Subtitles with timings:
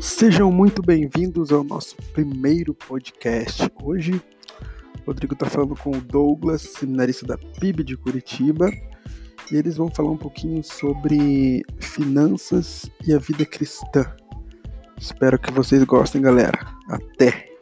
[0.00, 3.68] Sejam muito bem-vindos ao nosso primeiro podcast.
[3.82, 4.22] Hoje,
[5.04, 8.70] Rodrigo está falando com o Douglas, seminarista da PIB de Curitiba,
[9.50, 14.14] e eles vão falar um pouquinho sobre finanças e a vida cristã.
[14.98, 16.58] Espero que vocês gostem, galera.
[16.88, 17.54] Até!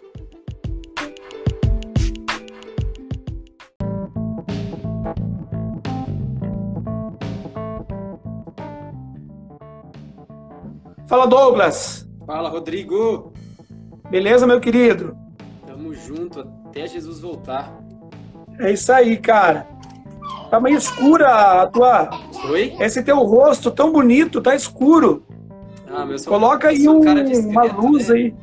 [11.06, 12.09] Fala, Douglas!
[12.27, 13.33] Fala, Rodrigo!
[14.11, 15.17] Beleza, meu querido?
[15.67, 17.73] Tamo junto até Jesus voltar.
[18.59, 19.67] É isso aí, cara.
[20.51, 22.11] Tá meio escura a tua.
[22.51, 22.77] Oi?
[22.78, 25.25] Esse teu rosto tão bonito, tá escuro.
[25.92, 27.01] Ah, meu sou, Coloca aí um,
[27.51, 28.14] uma luz né?
[28.14, 28.34] aí.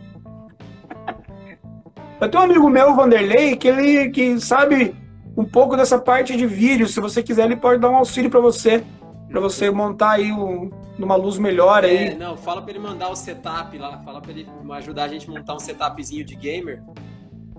[2.22, 4.94] Eu tenho um amigo meu, Vanderlei, que ele que sabe
[5.36, 6.88] um pouco dessa parte de vídeo.
[6.88, 8.84] Se você quiser, ele pode dar um auxílio para você.
[9.30, 12.10] Pra você montar aí um, numa luz melhor aí.
[12.10, 15.30] É, não, fala pra ele mandar o setup lá, fala pra ele ajudar a gente
[15.30, 16.84] a montar um setupzinho de gamer,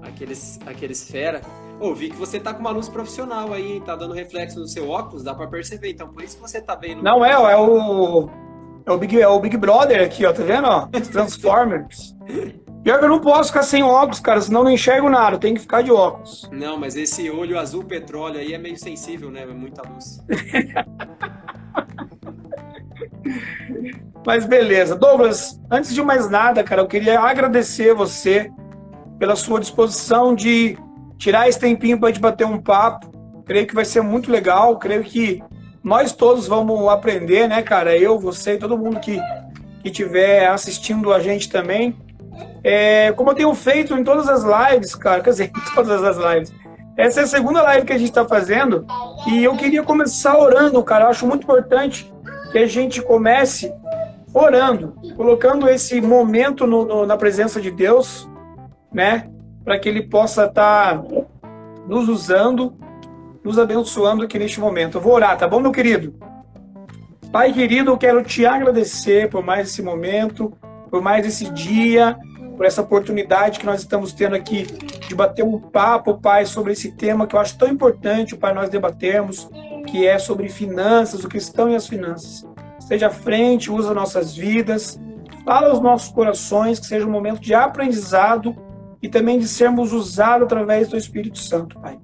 [0.02, 1.40] aqueles, aqueles fera.
[1.80, 3.80] Ô, vi que você tá com uma luz profissional aí, hein?
[3.80, 6.74] tá dando reflexo no seu óculos, dá pra perceber, então por isso que você tá
[6.74, 7.02] vendo.
[7.02, 8.28] Não, é, é o.
[8.86, 10.66] É o Big, é o Big Brother aqui, ó, tá vendo?
[10.66, 10.86] Ó?
[11.12, 12.16] Transformers.
[12.82, 15.60] Pior que eu não posso ficar sem óculos, cara, senão não enxergo nada, tem que
[15.60, 16.48] ficar de óculos.
[16.50, 19.42] Não, mas esse olho azul petróleo aí é meio sensível, né?
[19.42, 20.24] É muita luz.
[24.26, 24.96] Mas beleza.
[24.96, 28.50] Douglas, antes de mais nada, cara, eu queria agradecer você
[29.18, 30.76] pela sua disposição de
[31.18, 33.10] tirar esse tempinho para gente bater um papo.
[33.44, 34.78] Creio que vai ser muito legal.
[34.78, 35.42] Creio que
[35.82, 37.96] nós todos vamos aprender, né, cara?
[37.96, 39.20] Eu, você todo mundo que
[39.82, 41.96] que estiver assistindo a gente também.
[42.62, 46.16] É, como eu tenho feito em todas as lives, cara, quer dizer, em todas as
[46.16, 46.52] lives.
[46.96, 48.84] Essa é a segunda live que a gente está fazendo
[49.26, 51.04] e eu queria começar orando, cara.
[51.04, 52.12] Eu acho muito importante
[52.52, 53.72] que a gente comece
[54.34, 58.28] orando, colocando esse momento no, no, na presença de Deus,
[58.92, 59.30] né?
[59.64, 61.02] Para que Ele possa estar tá
[61.86, 62.74] nos usando,
[63.42, 64.98] nos abençoando aqui neste momento.
[64.98, 66.14] Eu vou orar, tá bom, meu querido?
[67.32, 70.52] Pai querido, eu quero te agradecer por mais esse momento,
[70.90, 72.16] por mais esse dia,
[72.56, 74.66] por essa oportunidade que nós estamos tendo aqui
[75.08, 78.68] de bater um papo, Pai, sobre esse tema que eu acho tão importante, Pai, nós
[78.68, 79.48] debatermos,
[79.86, 82.46] que é sobre finanças, o cristão e as finanças.
[82.78, 85.00] Esteja à frente, usa nossas vidas,
[85.44, 88.56] fala aos nossos corações, que seja um momento de aprendizado
[89.00, 91.98] e também de sermos usados através do Espírito Santo, Pai.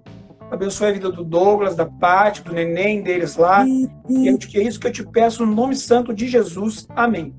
[0.50, 3.66] Abençoe a vida do Douglas, da Paty, do neném deles lá.
[3.66, 6.86] E é que é isso que eu te peço no nome santo de Jesus.
[6.94, 7.34] Amém.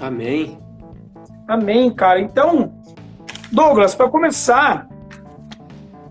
[0.00, 0.58] Amém.
[1.48, 2.20] Amém, cara.
[2.20, 2.72] Então,
[3.50, 4.88] Douglas, para começar,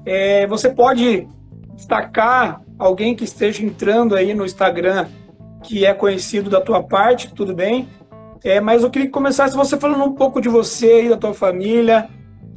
[0.06, 1.28] é, você pode
[1.74, 5.08] destacar alguém que esteja entrando aí no Instagram
[5.64, 7.88] que é conhecido da tua parte, tudo bem.
[8.44, 11.34] É, mas eu queria que começasse você falando um pouco de você e da tua
[11.34, 12.08] família,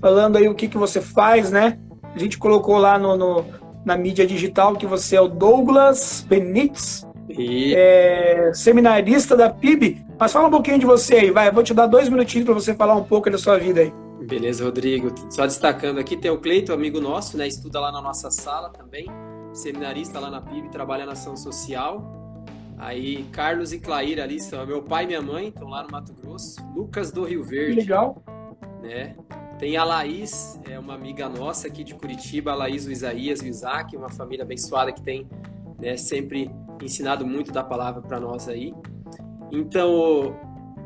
[0.01, 1.79] falando aí o que, que você faz, né?
[2.15, 3.45] A gente colocou lá no, no
[3.89, 7.75] na mídia digital que você é o Douglas Benites, e...
[7.75, 10.05] é, seminarista da PIB.
[10.21, 11.49] Mas fala um pouquinho de você aí, vai.
[11.49, 13.93] Eu vou te dar dois minutinhos para você falar um pouco da sua vida aí.
[14.21, 15.11] Beleza, Rodrigo.
[15.31, 17.49] Só destacando aqui, tem o Cleito, amigo nosso, né?
[17.49, 19.07] Estuda lá na nossa sala também.
[19.55, 22.03] Seminarista lá na PIB, trabalha na ação social.
[22.77, 26.13] Aí Carlos e Clair ali são meu pai e minha mãe, estão lá no Mato
[26.13, 26.61] Grosso.
[26.77, 27.77] Lucas do Rio Verde.
[27.77, 28.23] Que legal.
[28.83, 29.17] Né?
[29.59, 33.47] Tem a Laís, é uma amiga nossa aqui de Curitiba, a Laís, o Isaías, o
[33.47, 35.27] Isaac, uma família abençoada que tem
[35.81, 36.49] né, sempre
[36.81, 38.73] ensinado muito da palavra para nós aí.
[39.51, 40.37] Então,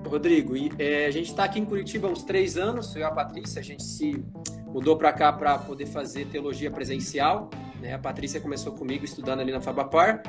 [0.07, 3.11] Rodrigo, é, a gente está aqui em Curitiba há uns três anos, eu e a
[3.11, 4.25] Patrícia, a gente se
[4.69, 7.51] mudou para cá para poder fazer teologia presencial.
[7.79, 7.93] Né?
[7.93, 10.23] A Patrícia começou comigo estudando ali na Fabapar.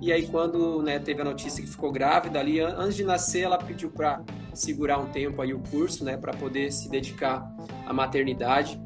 [0.00, 3.58] E aí, quando né, teve a notícia que ficou grávida ali, antes de nascer, ela
[3.58, 4.22] pediu para
[4.54, 7.50] segurar um tempo aí o curso, né, para poder se dedicar
[7.84, 8.80] à maternidade.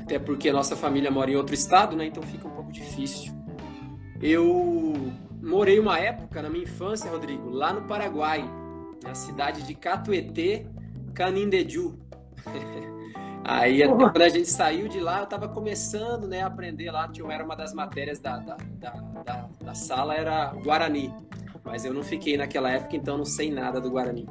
[0.00, 3.32] Até porque a nossa família mora em outro estado, né, então fica um pouco difícil.
[4.20, 4.94] Eu
[5.40, 8.44] morei uma época na minha infância, Rodrigo, lá no Paraguai,
[9.02, 10.66] na cidade de Catuete,
[11.14, 11.98] Canindeju.
[13.44, 17.08] Aí até quando a gente saiu de lá, eu estava começando né, a aprender lá,
[17.08, 21.12] tinha, era uma das matérias da, da, da, da, sala, era Guarani.
[21.64, 24.28] Mas eu não fiquei naquela época, então não sei nada do Guarani.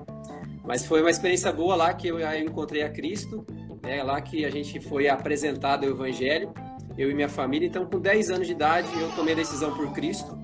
[0.63, 3.45] Mas foi uma experiência boa lá que eu, eu encontrei a Cristo,
[3.83, 6.53] né, lá que a gente foi apresentado o Evangelho,
[6.97, 7.67] eu e minha família.
[7.67, 10.37] Então, com 10 anos de idade, eu tomei a decisão por Cristo.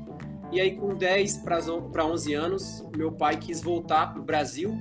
[0.52, 4.78] E aí, com 10 para 11 anos, meu pai quis voltar para o Brasil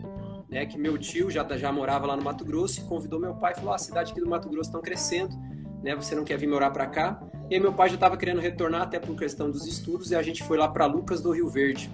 [0.48, 3.52] né, que meu tio já, já morava lá no Mato Grosso e convidou meu pai
[3.52, 5.36] e falou: ah, a cidade aqui do Mato Grosso estão crescendo,
[5.82, 7.20] né, você não quer vir morar para cá?
[7.50, 10.22] E aí meu pai já estava querendo retornar até por questão dos estudos e a
[10.22, 11.90] gente foi lá para Lucas do Rio Verde.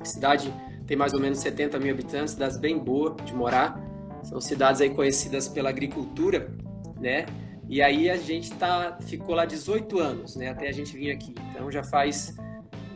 [0.00, 0.52] A cidade
[0.86, 3.78] tem mais ou menos 70 mil habitantes, cidades bem boa de morar.
[4.22, 6.50] São cidades aí conhecidas pela agricultura,
[6.98, 7.26] né?
[7.68, 10.48] E aí a gente tá, ficou lá 18 anos, né?
[10.48, 11.34] Até a gente vir aqui.
[11.50, 12.34] Então já faz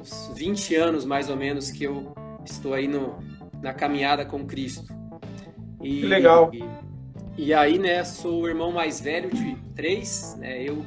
[0.01, 2.15] uns 20 anos mais ou menos que eu
[2.45, 3.19] estou aí no,
[3.65, 4.87] na caminhada com Cristo.
[5.83, 6.51] E, que legal.
[6.53, 6.65] E,
[7.37, 10.63] e aí, né, sou o irmão mais velho de três, né?
[10.63, 10.85] Eu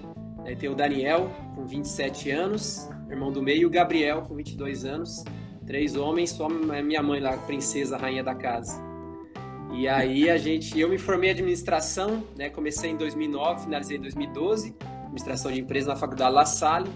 [0.48, 4.86] Aí tem o Daniel, com 27 anos, irmão do meio, e o Gabriel, com 22
[4.86, 5.26] anos.
[5.66, 8.82] Três homens, só minha mãe lá, princesa, rainha da casa.
[9.74, 12.50] E aí a gente, eu me formei em administração, né?
[12.50, 16.90] Comecei em 2009, finalizei em 2012, administração de empresas na faculdade La Salle.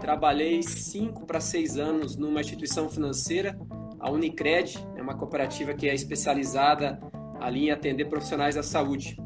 [0.00, 3.56] Trabalhei cinco para seis anos numa instituição financeira,
[4.00, 7.00] a Unicred, uma cooperativa que é especializada
[7.40, 9.16] ali em atender profissionais da saúde.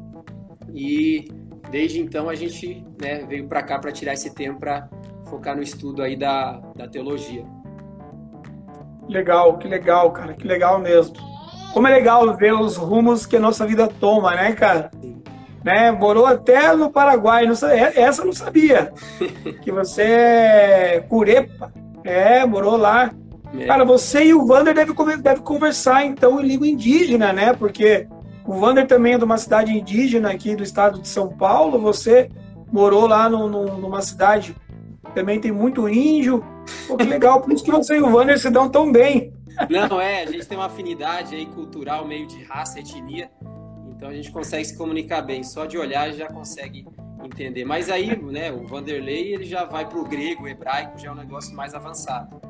[0.73, 1.27] E
[1.69, 4.89] desde então a gente né, veio para cá para tirar esse tempo para
[5.29, 7.45] focar no estudo aí da, da teologia.
[9.07, 11.15] Legal, que legal, cara, que legal mesmo.
[11.71, 14.89] Como é legal ver os rumos que a nossa vida toma, né, cara?
[14.99, 15.21] Sim.
[15.63, 18.91] Né, morou até no Paraguai, não sabia, essa eu não sabia.
[19.63, 21.71] que você é curepa,
[22.03, 23.11] é, morou lá.
[23.57, 23.65] É.
[23.65, 27.53] Cara, você e o Wander devem deve conversar então em língua indígena, né?
[27.53, 28.07] Porque
[28.45, 31.79] o Vander também é de uma cidade indígena aqui do estado de São Paulo.
[31.79, 32.29] Você
[32.71, 34.55] morou lá no, no, numa cidade
[35.13, 36.43] também tem muito índio.
[36.87, 39.33] Pô, que legal, por isso que você e o Vander se dão tão bem.
[39.69, 43.31] Não, é, a gente tem uma afinidade aí cultural, meio de raça, etnia.
[43.89, 45.41] Então a gente consegue se comunicar bem.
[45.41, 46.85] Só de olhar já consegue
[47.23, 47.63] entender.
[47.63, 51.11] Mas aí, né, o Vanderlei ele já vai para o grego, o hebraico, já é
[51.11, 52.41] um negócio mais avançado.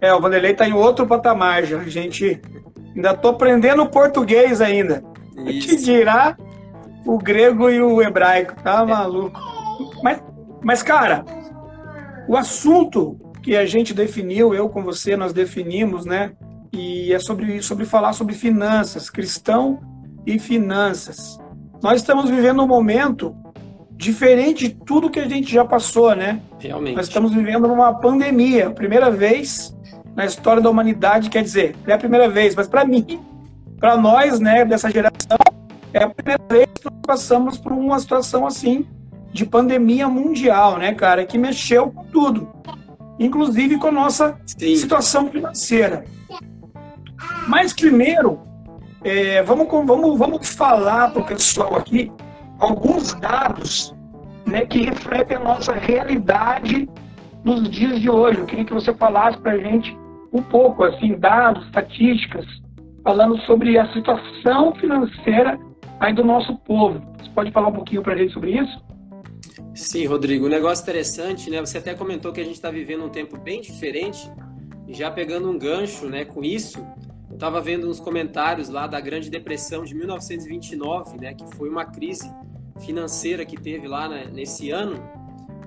[0.00, 1.78] É, o Vanderlei está em outro patamar já.
[1.78, 2.40] A gente
[2.94, 5.02] ainda tô aprendendo português ainda.
[5.46, 5.68] Isso.
[5.68, 6.36] Que dirá
[7.04, 9.40] o grego e o hebraico, tá maluco?
[10.02, 10.22] Mas,
[10.62, 11.24] mas, cara,
[12.28, 16.32] o assunto que a gente definiu, eu com você, nós definimos, né?
[16.72, 19.80] E é sobre, sobre falar sobre finanças, cristão
[20.26, 21.38] e finanças.
[21.82, 23.34] Nós estamos vivendo um momento
[23.98, 26.40] diferente de tudo que a gente já passou, né?
[26.60, 26.96] Realmente.
[26.96, 29.76] Nós estamos vivendo uma pandemia, primeira vez
[30.14, 33.20] na história da humanidade, quer dizer, não é a primeira vez, mas para mim
[33.78, 35.38] para nós, né, dessa geração,
[35.92, 38.86] é a primeira vez que nós passamos por uma situação assim
[39.32, 42.48] de pandemia mundial, né, cara, que mexeu com tudo,
[43.18, 44.76] inclusive com a nossa Sim.
[44.76, 46.04] situação financeira.
[47.46, 48.40] Mas primeiro,
[49.04, 52.10] é, vamos, vamos, vamos falar para o pessoal aqui
[52.58, 53.94] alguns dados
[54.46, 56.88] né, que refletem a nossa realidade
[57.44, 58.38] nos dias de hoje.
[58.38, 59.96] Eu queria que você falasse para a gente
[60.32, 62.46] um pouco, assim, dados, estatísticas,
[63.02, 65.58] falando sobre a situação financeira
[66.00, 67.00] aí do nosso povo.
[67.18, 68.88] Você pode falar um pouquinho para a gente sobre isso?
[69.74, 70.46] Sim, Rodrigo.
[70.46, 71.60] Um negócio interessante, né?
[71.60, 74.30] Você até comentou que a gente está vivendo um tempo bem diferente.
[74.86, 76.78] E já pegando um gancho, né, com isso,
[77.28, 81.84] eu estava vendo uns comentários lá da Grande Depressão de 1929, né, que foi uma
[81.84, 82.32] crise
[82.80, 85.02] financeira que teve lá né, nesse ano.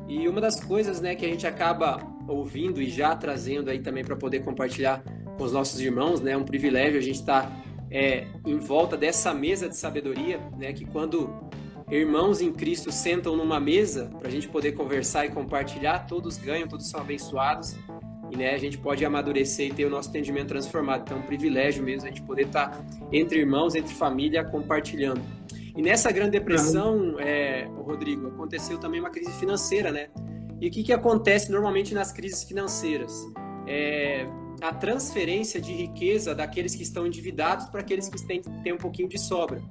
[0.08, 4.04] E uma das coisas, né, que a gente acaba ouvindo e já trazendo aí também
[4.04, 5.04] para poder compartilhar
[5.38, 6.32] com os nossos irmãos, né?
[6.32, 7.52] É um privilégio a gente estar tá,
[7.90, 10.74] é, em volta dessa mesa de sabedoria, né?
[10.74, 11.30] Que quando
[11.90, 16.68] irmãos em Cristo sentam numa mesa para a gente poder conversar e compartilhar, todos ganham,
[16.68, 17.76] todos são abençoados
[18.32, 21.02] e né, a gente pode amadurecer e ter o nosso entendimento transformado.
[21.02, 25.22] Então, é um privilégio mesmo a gente poder estar tá entre irmãos, entre família, compartilhando.
[25.76, 30.10] E nessa grande depressão, é, Rodrigo, aconteceu também uma crise financeira, né?
[30.60, 33.14] E o que, que acontece normalmente nas crises financeiras?
[33.68, 34.28] É,
[34.62, 39.10] a transferência de riqueza daqueles que estão endividados para aqueles que têm, têm um pouquinho
[39.10, 39.62] de sobra.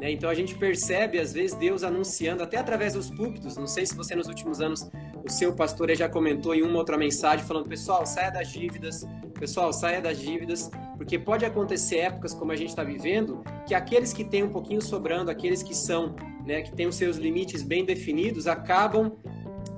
[0.00, 0.10] Né?
[0.10, 3.56] Então a gente percebe, às vezes, Deus anunciando, até através dos púlpitos.
[3.56, 4.90] Não sei se você, nos últimos anos,
[5.24, 9.06] o seu pastor já comentou em uma outra mensagem, falando: pessoal, saia das dívidas,
[9.38, 10.70] pessoal, saia das dívidas,
[11.06, 14.82] porque pode acontecer épocas como a gente está vivendo, que aqueles que têm um pouquinho
[14.82, 19.12] sobrando, aqueles que são, né, que têm os seus limites bem definidos, acabam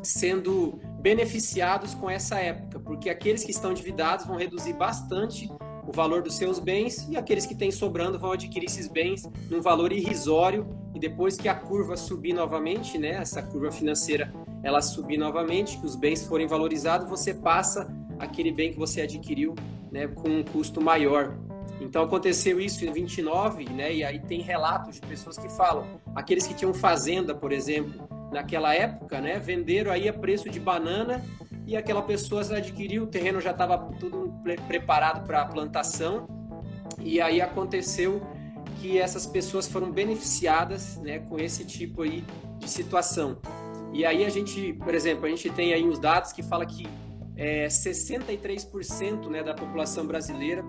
[0.03, 5.51] sendo beneficiados com essa época, porque aqueles que estão endividados vão reduzir bastante
[5.87, 9.61] o valor dos seus bens e aqueles que têm sobrando vão adquirir esses bens num
[9.61, 10.67] valor irrisório.
[10.95, 14.33] E depois que a curva subir novamente, né, essa curva financeira
[14.63, 17.87] ela subir novamente, que os bens forem valorizados, você passa
[18.19, 19.55] aquele bem que você adquiriu,
[19.91, 21.37] né, com um custo maior.
[21.81, 26.47] Então aconteceu isso em 29, né, e aí tem relatos de pessoas que falam, aqueles
[26.47, 29.39] que tinham fazenda, por exemplo, naquela época, né?
[29.39, 31.25] Venderam aí a preço de banana
[31.67, 34.33] e aquela pessoa adquiriu, o terreno já estava tudo
[34.67, 36.27] preparado para plantação
[37.01, 38.23] E aí aconteceu
[38.81, 42.25] que essas pessoas foram beneficiadas né, com esse tipo aí
[42.59, 43.39] de situação.
[43.93, 46.87] E aí a gente, por exemplo, a gente tem aí os dados que fala que
[47.39, 50.65] é, 63% né, da população brasileira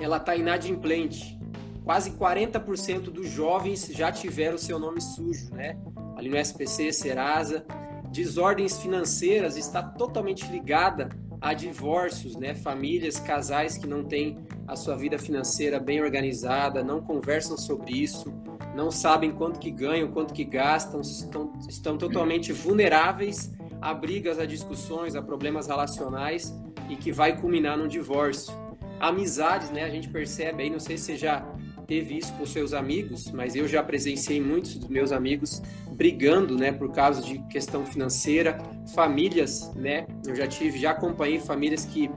[0.00, 1.38] ela está inadimplente.
[1.84, 5.78] Quase 40% dos jovens já tiveram seu nome sujo, né?
[6.16, 7.64] Ali no SPC, Serasa.
[8.10, 11.10] Desordens financeiras está totalmente ligada
[11.40, 12.54] a divórcios, né?
[12.54, 18.32] Famílias, casais que não têm a sua vida financeira bem organizada, não conversam sobre isso,
[18.74, 23.52] não sabem quanto que ganham, quanto que gastam, estão, estão totalmente vulneráveis
[23.84, 26.54] a brigas, a discussões, a problemas relacionais
[26.88, 28.54] e que vai culminar no divórcio.
[28.98, 29.84] Amizades, né?
[29.84, 31.46] A gente percebe aí, não sei se você já
[31.86, 35.60] teve isso com seus amigos, mas eu já presenciei muitos dos meus amigos
[35.92, 38.56] brigando, né, por causa de questão financeira,
[38.94, 40.06] famílias, né?
[40.26, 42.10] Eu já tive, já acompanhei famílias que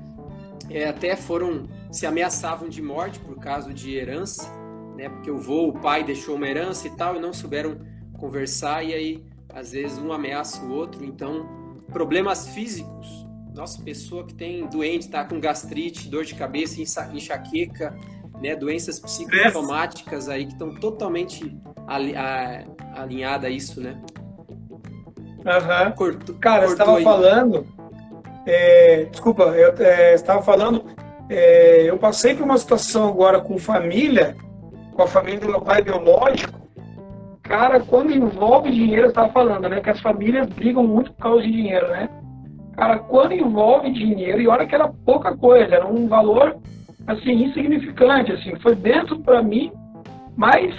[0.69, 4.49] é, até foram se ameaçavam de morte por causa de herança,
[4.95, 5.09] né?
[5.09, 7.77] Porque o vô, o pai deixou uma herança e tal e não souberam
[8.17, 11.03] conversar e aí às vezes um ameaça o outro.
[11.03, 11.56] Então,
[11.91, 13.27] problemas físicos.
[13.53, 16.79] Nossa, pessoa que tem doente, tá com gastrite, dor de cabeça,
[17.11, 17.95] enxaqueca,
[18.39, 21.57] né, doenças psicossomáticas aí que estão totalmente
[22.95, 23.99] alinhadas a isso, né?
[25.95, 27.65] Corto, Cara, você estava falando.
[28.45, 30.83] É, desculpa, eu é, estava falando.
[31.29, 34.35] É, eu passei por uma situação agora com família,
[34.93, 36.56] com a família do meu pai biológico.
[37.47, 39.79] Cara, quando envolve dinheiro, eu estava falando, né?
[39.79, 42.09] Que as famílias brigam muito por causa de dinheiro, né?
[42.75, 46.57] Cara, quando envolve dinheiro, e olha que era pouca coisa, era um valor
[47.07, 49.71] assim, insignificante, assim, foi dentro para mim,
[50.35, 50.75] mas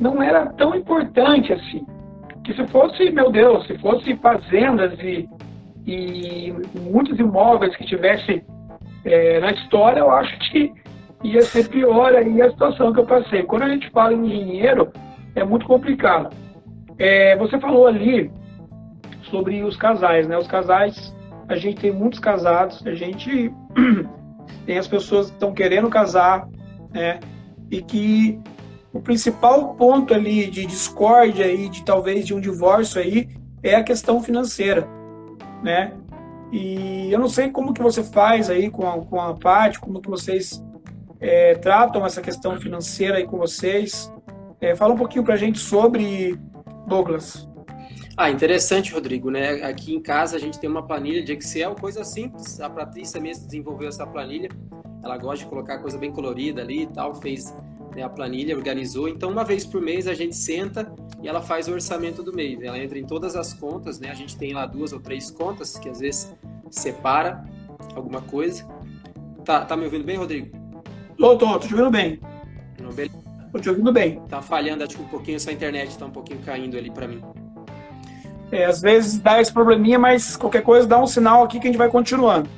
[0.00, 1.84] não era tão importante assim.
[2.42, 5.28] Que se fosse, meu Deus, se fosse fazendas e,
[5.86, 8.42] e muitos imóveis que tivesse
[9.04, 10.72] é, na história, eu acho que
[11.22, 13.42] ia ser pior aí a situação que eu passei.
[13.42, 14.90] Quando a gente fala em dinheiro,
[15.34, 16.34] é muito complicado.
[16.98, 18.30] É, você falou ali
[19.22, 20.36] sobre os casais, né?
[20.36, 21.14] Os casais,
[21.48, 23.52] a gente tem muitos casados, a gente
[24.66, 26.46] tem as pessoas que estão querendo casar,
[26.92, 27.20] né?
[27.70, 28.38] E que
[28.92, 33.28] o principal ponto ali de discórdia e de talvez de um divórcio aí
[33.62, 34.86] é a questão financeira,
[35.62, 35.92] né?
[36.52, 40.00] E eu não sei como que você faz aí com a, com a Paty, como
[40.00, 40.62] que vocês
[41.20, 44.12] é, tratam essa questão financeira aí com vocês.
[44.60, 46.38] É, fala um pouquinho para a gente sobre
[46.86, 47.48] Douglas.
[48.16, 49.62] Ah, interessante, Rodrigo, né?
[49.62, 52.60] Aqui em casa a gente tem uma planilha de Excel, coisa simples.
[52.60, 54.50] A Patrícia mesmo desenvolveu essa planilha.
[55.02, 57.56] Ela gosta de colocar coisa bem colorida ali e tal, fez
[57.96, 59.08] né, a planilha, organizou.
[59.08, 62.60] Então, uma vez por mês a gente senta e ela faz o orçamento do mês.
[62.62, 64.10] Ela entra em todas as contas, né?
[64.10, 66.36] A gente tem lá duas ou três contas que às vezes
[66.70, 67.42] separa
[67.94, 68.68] alguma coisa.
[69.46, 70.54] Tá, tá me ouvindo bem, Rodrigo?
[71.16, 72.20] Tô, tô, tô te ouvindo bem.
[72.78, 73.19] Não, beleza.
[73.52, 74.20] Tô te ouvindo bem.
[74.28, 77.22] Tá falhando, acho que um pouquinho essa internet, tá um pouquinho caindo ali para mim.
[78.52, 81.70] É, às vezes dá esse probleminha, mas qualquer coisa dá um sinal aqui que a
[81.70, 82.48] gente vai continuando.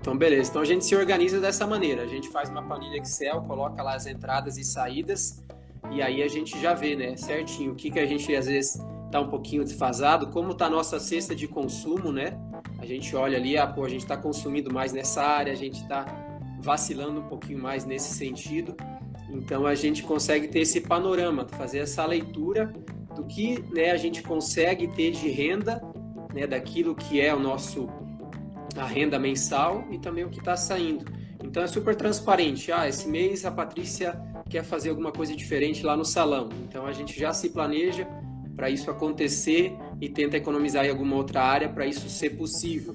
[0.00, 0.50] Então, beleza.
[0.50, 2.02] Então a gente se organiza dessa maneira.
[2.02, 5.42] A gente faz uma planilha Excel, coloca lá as entradas e saídas,
[5.90, 8.80] e aí a gente já vê, né, certinho, o que, que a gente às vezes
[9.10, 12.38] tá um pouquinho desfasado, como tá a nossa cesta de consumo, né?
[12.78, 15.82] A gente olha ali, ah, pô, a gente está consumindo mais nessa área, a gente
[15.82, 16.04] está
[16.60, 18.76] vacilando um pouquinho mais nesse sentido.
[19.30, 22.72] Então a gente consegue ter esse panorama, fazer essa leitura
[23.14, 25.82] do que né, a gente consegue ter de renda,
[26.32, 27.88] né, daquilo que é o nosso
[28.76, 31.04] a renda mensal e também o que está saindo.
[31.42, 32.70] Então é super transparente.
[32.70, 36.48] Ah, esse mês a Patrícia quer fazer alguma coisa diferente lá no salão.
[36.68, 38.06] Então a gente já se planeja
[38.54, 42.94] para isso acontecer e tenta economizar em alguma outra área para isso ser possível.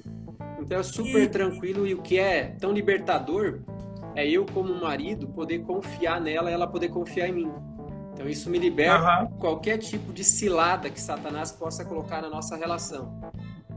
[0.60, 3.60] Então é super tranquilo e o que é tão libertador
[4.14, 7.52] é eu como marido poder confiar nela ela poder confiar em mim.
[8.12, 9.38] Então isso me liberta uhum.
[9.38, 13.18] qualquer tipo de cilada que Satanás possa colocar na nossa relação.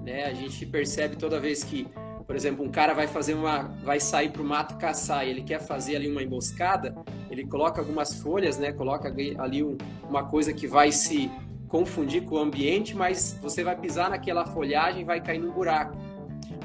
[0.04, 0.26] Né?
[0.26, 1.88] A gente percebe toda vez que,
[2.28, 5.42] por exemplo, um cara vai fazer uma, vai sair para o mato caçar e ele
[5.42, 6.94] quer fazer ali uma emboscada,
[7.30, 8.72] ele coloca algumas folhas, né?
[8.72, 9.08] Coloca
[9.40, 9.78] ali um,
[10.08, 11.32] uma coisa que vai se
[11.68, 15.98] confundir com o ambiente, mas você vai pisar naquela folhagem e vai cair num buraco.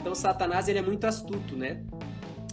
[0.01, 1.83] Então Satanás ele é muito astuto, né?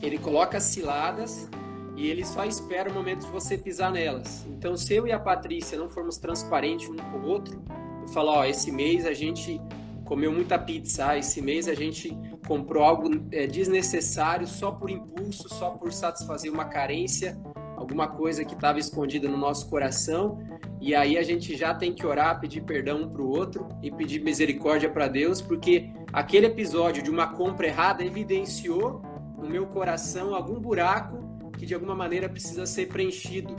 [0.02, 1.50] Ele coloca ciladas
[1.96, 4.46] e ele só espera o momento de você pisar nelas.
[4.48, 7.62] Então, se eu e a Patrícia não formos transparentes um com o outro,
[8.04, 9.60] eu falo, ó, esse mês a gente
[10.06, 15.72] comeu muita pizza, esse mês a gente comprou algo é, desnecessário só por impulso, só
[15.72, 17.38] por satisfazer uma carência,
[17.76, 20.40] alguma coisa que estava escondida no nosso coração,
[20.80, 23.92] e aí a gente já tem que orar, pedir perdão um para o outro e
[23.92, 29.02] pedir misericórdia para Deus, porque aquele episódio de uma compra errada evidenciou
[29.38, 33.56] no meu coração algum buraco que de alguma maneira precisa ser preenchido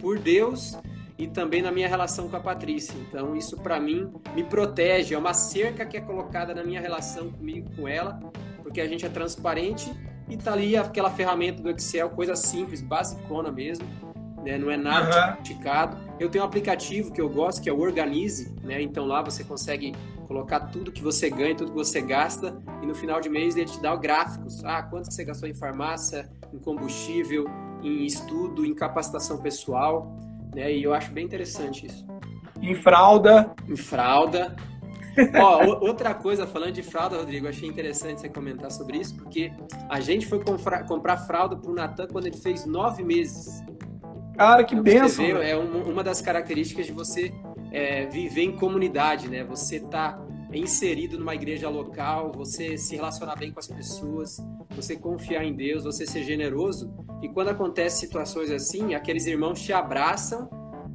[0.00, 0.76] por Deus
[1.18, 2.94] e também na minha relação com a Patrícia.
[3.08, 7.30] Então, isso para mim me protege, é uma cerca que é colocada na minha relação
[7.30, 8.20] comigo, com ela,
[8.62, 9.92] porque a gente é transparente
[10.28, 13.86] e tá ali aquela ferramenta do Excel, coisa simples, basicona mesmo,
[14.44, 14.56] né?
[14.56, 15.96] não é nada sofisticado.
[16.20, 18.80] Eu tenho um aplicativo que eu gosto, que é o Organize, né?
[18.80, 19.94] então lá você consegue
[20.28, 23.64] colocar tudo que você ganha, tudo que você gasta, e no final de mês ele
[23.64, 24.62] te dá gráficos.
[24.62, 27.46] Ah, quanto você gastou em farmácia, em combustível,
[27.82, 30.14] em estudo, em capacitação pessoal,
[30.54, 30.70] né?
[30.70, 32.06] E eu acho bem interessante isso.
[32.60, 33.54] Em fralda.
[33.66, 34.54] Em fralda.
[35.40, 39.50] Ó, outra coisa, falando de fralda, Rodrigo, achei interessante você comentar sobre isso, porque
[39.88, 43.64] a gente foi comprar, comprar fralda pro Natan quando ele fez nove meses.
[44.36, 45.24] Cara, que então, benção!
[45.42, 47.32] é uma das características de você
[47.70, 49.44] é, viver em comunidade, né?
[49.44, 50.18] Você tá
[50.52, 54.38] inserido numa igreja local, você se relacionar bem com as pessoas,
[54.70, 56.94] você confiar em Deus, você ser generoso.
[57.22, 60.48] E quando acontecem situações assim, aqueles irmãos te abraçam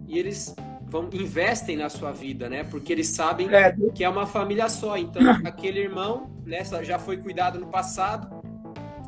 [0.07, 0.55] e eles
[0.87, 2.63] vão investem na sua vida, né?
[2.63, 3.75] Porque eles sabem é.
[3.93, 4.97] que é uma família só.
[4.97, 8.43] Então, aquele irmão, né, já foi cuidado no passado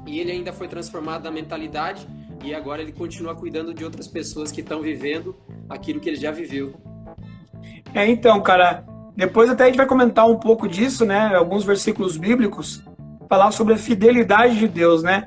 [0.06, 2.08] e ele ainda foi transformado na mentalidade
[2.44, 5.36] e agora ele continua cuidando de outras pessoas que estão vivendo
[5.70, 6.74] aquilo que ele já viveu.
[7.96, 8.84] É, então, cara,
[9.16, 11.34] depois até a gente vai comentar um pouco disso, né?
[11.34, 12.84] Alguns versículos bíblicos,
[13.30, 15.26] falar sobre a fidelidade de Deus, né?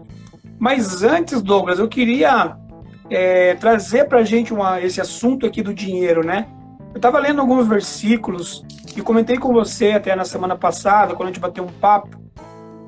[0.58, 2.58] Mas antes, Douglas, eu queria
[3.08, 6.46] é, trazer para a gente uma, esse assunto aqui do dinheiro, né?
[6.90, 8.62] Eu estava lendo alguns versículos
[8.94, 12.18] e comentei com você até na semana passada, quando a gente bateu um papo,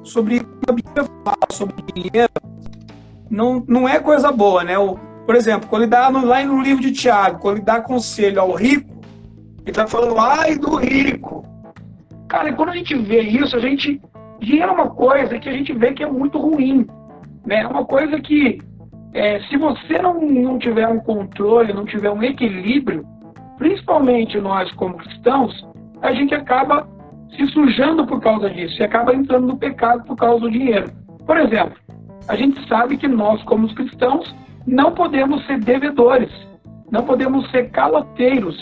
[0.03, 2.33] sobre a Bíblia fala sobre dinheiro.
[3.31, 4.77] Não, não é coisa boa, né?
[4.79, 7.81] O, por exemplo, quando ele dá no, lá no livro de Tiago, quando ele dá
[7.81, 9.00] conselho ao rico,
[9.63, 11.45] ele está falando, ai do rico.
[12.29, 14.01] Cara, quando a gente vê isso, a gente.
[14.41, 16.87] Dinheiro é uma coisa que a gente vê que é muito ruim.
[17.45, 17.63] Né?
[17.63, 18.59] É uma coisa que,
[19.13, 23.05] é, se você não, não tiver um controle, não tiver um equilíbrio,
[23.59, 25.67] principalmente nós como cristãos,
[26.01, 26.89] a gente acaba
[27.37, 30.91] se sujando por causa disso e acaba entrando no pecado por causa do dinheiro.
[31.27, 31.75] Por exemplo,
[32.29, 34.35] a gente sabe que nós, como cristãos,
[34.67, 36.31] não podemos ser devedores,
[36.91, 38.57] não podemos ser caloteiros,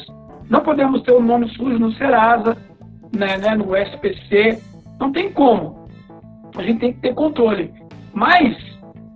[0.49, 2.57] não podemos ter o nome sujo no Serasa,
[3.17, 4.59] né, né, no SPC.
[4.99, 5.89] Não tem como.
[6.57, 7.73] A gente tem que ter controle.
[8.13, 8.57] Mas,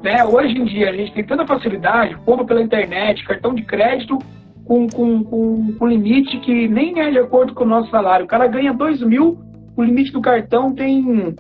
[0.03, 4.19] né, hoje em dia, a gente tem tanta facilidade, compra pela internet, cartão de crédito
[4.65, 8.25] com, com, com, com limite que nem é de acordo com o nosso salário.
[8.25, 9.39] O cara ganha 2 mil,
[9.77, 11.35] o limite do cartão tem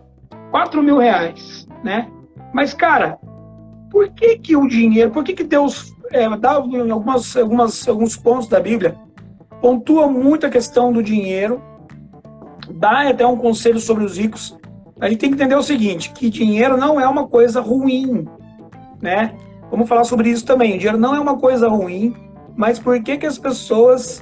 [0.50, 2.08] 4 mil reais, né?
[2.52, 3.18] Mas, cara,
[3.90, 8.48] por que que o dinheiro, por que que Deus é, dá algumas, algumas, alguns pontos
[8.48, 8.96] da Bíblia,
[9.62, 11.62] pontua muito a questão do dinheiro,
[12.68, 14.58] dá até um conselho sobre os ricos.
[15.00, 18.26] A gente tem que entender o seguinte, que dinheiro não é uma coisa ruim,
[19.00, 19.34] né?
[19.70, 20.74] Vamos falar sobre isso também.
[20.74, 22.14] O dinheiro não é uma coisa ruim,
[22.56, 24.20] mas por que, que as pessoas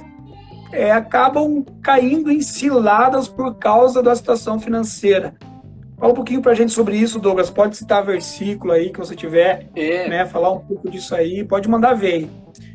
[0.71, 5.33] é, acabam caindo em ciladas por causa da situação financeira?
[5.97, 7.49] Fala um pouquinho pra gente sobre isso, Douglas.
[7.49, 10.07] Pode citar versículo aí que você tiver, é.
[10.07, 10.25] né?
[10.25, 11.43] Falar um pouco disso aí.
[11.43, 12.29] Pode mandar ver.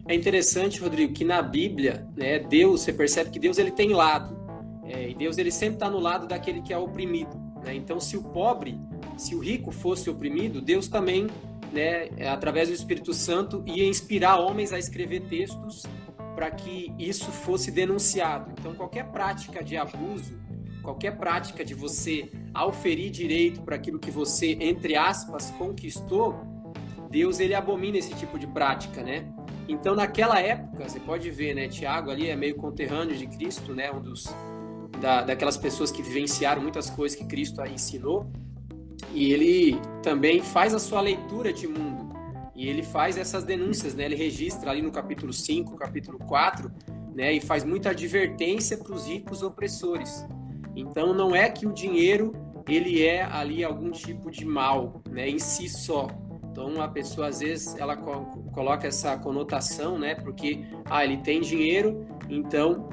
[0.09, 4.37] É interessante, Rodrigo, que na Bíblia, né, Deus, você percebe que Deus ele tem lado.
[4.85, 7.37] É, e Deus ele sempre está no lado daquele que é oprimido.
[7.64, 7.75] Né?
[7.75, 8.79] Então, se o pobre,
[9.16, 11.27] se o rico fosse oprimido, Deus também,
[11.73, 15.85] né, através do Espírito Santo, ia inspirar homens a escrever textos
[16.37, 18.53] para que isso fosse denunciado.
[18.59, 20.38] Então, qualquer prática de abuso,
[20.83, 26.38] qualquer prática de você auferir direito para aquilo que você, entre aspas, conquistou,
[27.11, 29.27] Deus ele abomina esse tipo de prática, né?
[29.68, 31.68] Então, naquela época, você pode ver, né?
[31.68, 33.90] Tiago ali é meio conterrâneo de Cristo, né?
[33.90, 34.26] Um dos
[35.00, 38.31] da, daquelas pessoas que vivenciaram muitas coisas que Cristo ensinou.
[39.12, 42.14] E ele também faz a sua leitura de mundo.
[42.55, 44.05] E ele faz essas denúncias, né?
[44.05, 46.70] Ele registra ali no capítulo 5, capítulo 4,
[47.14, 47.33] né?
[47.33, 50.24] E faz muita advertência para os ricos opressores.
[50.76, 52.33] Então, não é que o dinheiro
[52.68, 55.29] ele é ali algum tipo de mal, né?
[55.29, 56.09] Em si só
[56.57, 60.14] então a pessoa às vezes ela coloca essa conotação, né?
[60.14, 62.88] Porque ah, ele tem dinheiro, então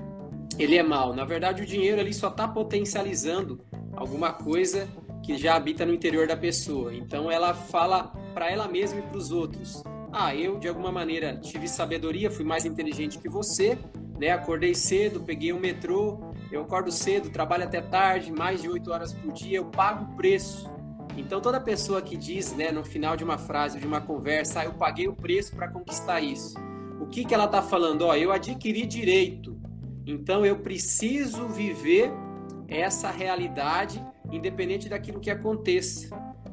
[0.59, 1.15] ele é mal.
[1.15, 3.61] Na verdade, o dinheiro ali só está potencializando
[3.95, 4.85] alguma coisa
[5.23, 6.93] que já habita no interior da pessoa.
[6.93, 11.37] Então ela fala para ela mesma e para os outros: ah, eu de alguma maneira
[11.37, 13.77] tive sabedoria, fui mais inteligente que você,
[14.19, 14.31] né?
[14.31, 16.19] Acordei cedo, peguei o metrô,
[16.51, 20.15] eu acordo cedo, trabalho até tarde, mais de oito horas por dia, eu pago o
[20.17, 20.69] preço.
[21.17, 24.65] Então toda pessoa que diz, né, no final de uma frase, de uma conversa, ah,
[24.65, 26.55] eu paguei o preço para conquistar isso.
[26.99, 28.03] O que que ela está falando?
[28.03, 29.55] Ó, eu adquiri direito.
[30.05, 32.11] Então eu preciso viver
[32.67, 36.09] essa realidade independente daquilo que aconteça.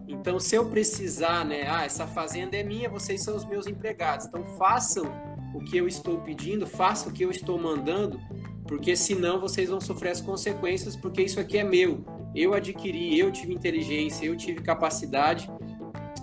[0.06, 4.26] Então, se eu precisar, né, ah, essa fazenda é minha, vocês são os meus empregados.
[4.26, 5.04] Então, façam
[5.54, 8.20] o que eu estou pedindo, façam o que eu estou mandando,
[8.66, 12.04] porque senão vocês vão sofrer as consequências, porque isso aqui é meu.
[12.34, 15.50] Eu adquiri, eu tive inteligência, eu tive capacidade.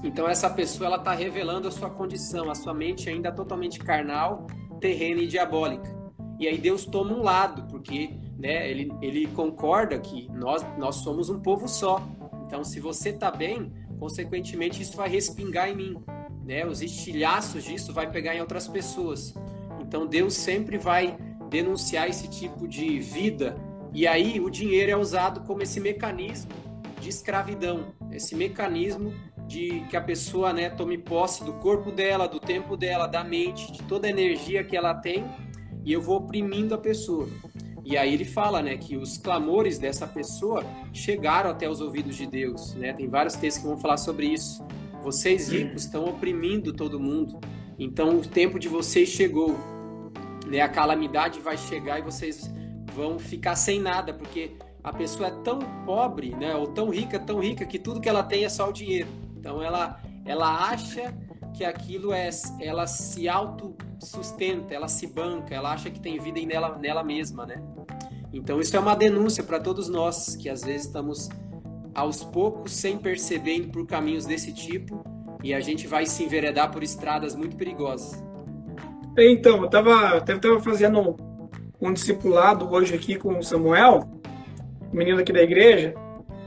[0.04, 4.48] Então, essa pessoa ela está revelando a sua condição, a sua mente ainda totalmente carnal,
[4.80, 5.96] terrena e diabólica.
[6.40, 11.30] E aí Deus toma um lado, porque né, ele, ele concorda que nós, nós somos
[11.30, 12.02] um povo só.
[12.46, 15.98] Então, se você está bem, consequentemente isso vai respingar em mim,
[16.46, 16.66] né?
[16.66, 19.34] Os estilhaços disso vai pegar em outras pessoas.
[19.82, 21.18] Então, Deus sempre vai
[21.50, 23.58] denunciar esse tipo de vida.
[23.98, 26.52] E aí o dinheiro é usado como esse mecanismo
[27.02, 29.12] de escravidão, esse mecanismo
[29.48, 33.72] de que a pessoa, né, tome posse do corpo dela, do tempo dela, da mente,
[33.72, 35.26] de toda a energia que ela tem,
[35.84, 37.28] e eu vou oprimindo a pessoa.
[37.84, 42.28] E aí ele fala, né, que os clamores dessa pessoa chegaram até os ouvidos de
[42.28, 42.94] Deus, né?
[42.94, 44.64] Tem vários textos que vão falar sobre isso.
[45.02, 47.40] Vocês ricos estão oprimindo todo mundo.
[47.80, 49.58] Então o tempo de vocês chegou.
[50.46, 50.62] Né?
[50.62, 52.48] A calamidade vai chegar e vocês
[52.98, 57.40] vão ficar sem nada, porque a pessoa é tão pobre, né, ou tão rica, tão
[57.40, 59.08] rica que tudo que ela tem é só o dinheiro.
[59.38, 61.16] Então ela ela acha
[61.56, 62.30] que aquilo é
[62.60, 67.46] ela se auto sustenta, ela se banca, ela acha que tem vida nela, nela mesma,
[67.46, 67.62] né?
[68.34, 71.30] Então isso é uma denúncia para todos nós que às vezes estamos
[71.94, 75.04] aos poucos sem perceber indo por caminhos desse tipo
[75.44, 78.24] e a gente vai se enveredar por estradas muito perigosas.
[79.18, 81.27] Então, eu estava tava fazendo
[81.82, 84.08] um, discipulado hoje aqui com o Samuel,
[84.92, 85.94] menino aqui da igreja,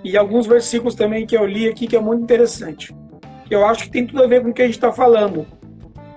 [0.02, 2.94] e alguns versículos também que eu li aqui que é muito interessante.
[3.50, 5.46] Eu acho que tem tudo a ver com o que a gente está falando.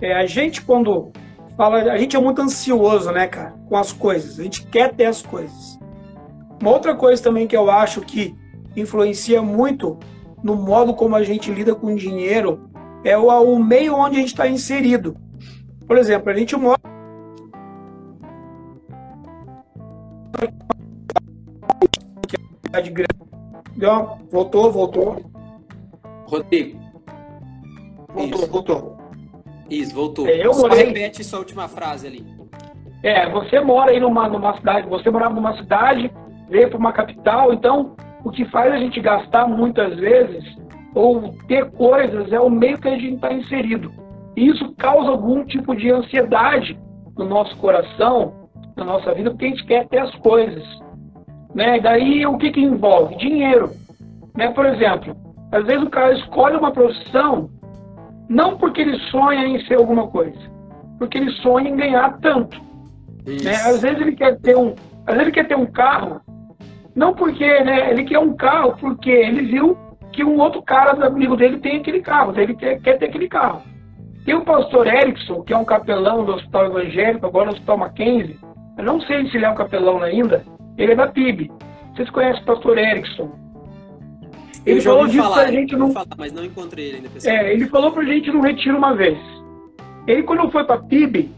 [0.02, 1.12] É, a gente, quando
[1.58, 4.40] fala, a gente é muito ansioso, né, cara, com as coisas.
[4.40, 5.80] A gente quer ter as coisas.
[6.62, 8.36] Uma outra coisa também que eu acho que
[8.76, 9.98] influencia muito
[10.44, 12.70] no modo como a gente lida com dinheiro
[13.04, 15.18] é o, o meio onde a gente está inserido.
[15.88, 16.80] Por exemplo, a gente mora
[24.32, 25.18] Voltou, voltou.
[26.26, 26.80] Rodrigo.
[28.14, 28.52] Voltou, Isso.
[28.52, 28.98] voltou.
[29.70, 30.28] Isso, voltou.
[30.28, 30.86] É, eu Só morei...
[30.86, 32.26] repete sua última frase ali.
[33.02, 36.12] É, você mora aí numa, numa cidade, você morava numa cidade,
[36.50, 40.44] veio para uma capital, então o que faz a gente gastar muitas vezes
[40.96, 43.92] ou ter coisas é o meio que a gente está inserido.
[44.38, 46.80] E isso causa algum tipo de ansiedade
[47.18, 48.43] no nosso coração,
[48.76, 50.64] na nossa vida, porque a gente quer ter as coisas.
[51.54, 51.78] Né?
[51.78, 53.16] E daí o que, que envolve?
[53.18, 53.72] Dinheiro.
[54.36, 54.50] Né?
[54.52, 55.16] Por exemplo,
[55.52, 57.50] às vezes o cara escolhe uma profissão
[58.30, 60.40] não porque ele sonha em ser alguma coisa,
[60.98, 62.60] porque ele sonha em ganhar tanto.
[63.26, 63.54] Né?
[63.66, 64.74] Às vezes ele quer ter um,
[65.06, 66.22] às vezes ele quer ter um carro,
[66.96, 69.78] não porque né, ele quer um carro porque ele viu
[70.12, 73.28] que um outro cara do amigo dele tem aquele carro, ele quer, quer ter aquele
[73.28, 73.62] carro.
[74.26, 78.40] Tem o pastor Erickson, que é um capelão do Hospital Evangélico, agora no Hospital Mackenzie.
[78.78, 80.44] Eu não sei se ele é um capelão ainda.
[80.78, 81.52] Ele é da PIB.
[81.96, 83.32] Vocês conhecem o pastor Erickson?
[84.66, 85.92] Ele falou disso falar, pra gente não.
[85.92, 87.10] Falar, mas não encontrei ele ainda.
[87.30, 89.18] É, ele falou pra gente no retiro uma vez.
[90.08, 91.30] Ele, quando foi pra PIB,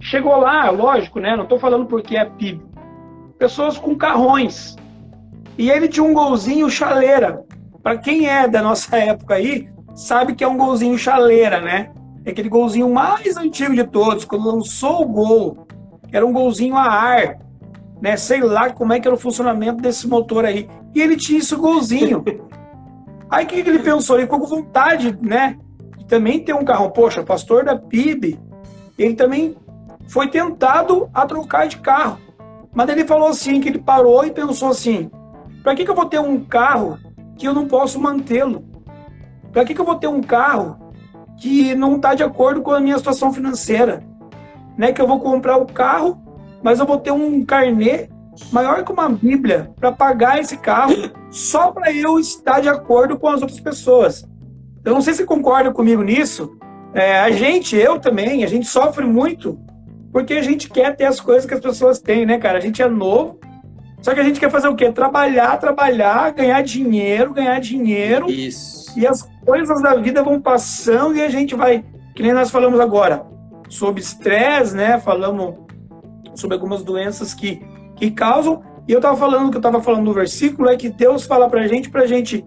[0.00, 1.36] chegou lá, lógico, né?
[1.36, 2.60] Não tô falando porque é PIB.
[3.38, 4.76] Pessoas com carrões.
[5.56, 7.44] E ele tinha um golzinho chaleira.
[7.82, 11.92] Para quem é da nossa época aí, sabe que é um golzinho chaleira, né?
[12.24, 15.66] É aquele golzinho mais antigo de todos, quando lançou o gol.
[16.12, 17.38] Era um golzinho a ar,
[18.00, 18.16] né?
[18.16, 20.68] Sei lá como é que era o funcionamento desse motor aí.
[20.94, 22.24] E ele tinha esse golzinho.
[23.30, 24.16] Aí o que, que ele pensou?
[24.16, 25.56] Ele ficou com vontade, né?
[25.96, 26.90] De também ter um carro.
[26.90, 28.36] Poxa, pastor da PIB,
[28.98, 29.56] ele também
[30.08, 32.18] foi tentado a trocar de carro.
[32.74, 35.08] Mas ele falou assim, que ele parou e pensou assim,
[35.62, 36.98] para que, que eu vou ter um carro
[37.36, 38.64] que eu não posso mantê-lo?
[39.52, 40.92] Para que, que eu vou ter um carro
[41.36, 44.02] que não está de acordo com a minha situação financeira?
[44.80, 44.94] Né?
[44.94, 46.18] Que eu vou comprar o carro,
[46.62, 48.08] mas eu vou ter um carnê
[48.50, 50.94] maior que uma Bíblia para pagar esse carro
[51.30, 54.26] só para eu estar de acordo com as outras pessoas.
[54.82, 56.56] Eu não sei se concorda comigo nisso.
[56.94, 59.60] É, a gente, eu também, a gente sofre muito
[60.10, 62.56] porque a gente quer ter as coisas que as pessoas têm, né, cara?
[62.56, 63.38] A gente é novo,
[64.00, 64.90] só que a gente quer fazer o quê?
[64.90, 68.30] Trabalhar, trabalhar, ganhar dinheiro, ganhar dinheiro.
[68.30, 68.98] Isso.
[68.98, 71.84] E as coisas da vida vão passando e a gente vai,
[72.16, 73.26] que nem nós falamos agora,
[73.70, 75.00] sobre estresse, né?
[75.00, 75.54] Falamos
[76.34, 77.62] sobre algumas doenças que
[78.00, 78.62] que causam.
[78.88, 81.68] E eu estava falando que eu estava falando no versículo é que Deus fala para
[81.68, 82.44] gente, para gente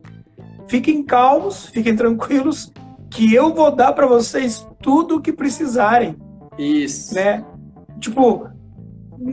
[0.68, 2.74] fiquem calmos, fiquem tranquilos,
[3.10, 6.18] que eu vou dar para vocês tudo o que precisarem.
[6.58, 7.14] Isso.
[7.14, 7.46] Né?
[8.00, 8.50] Tipo,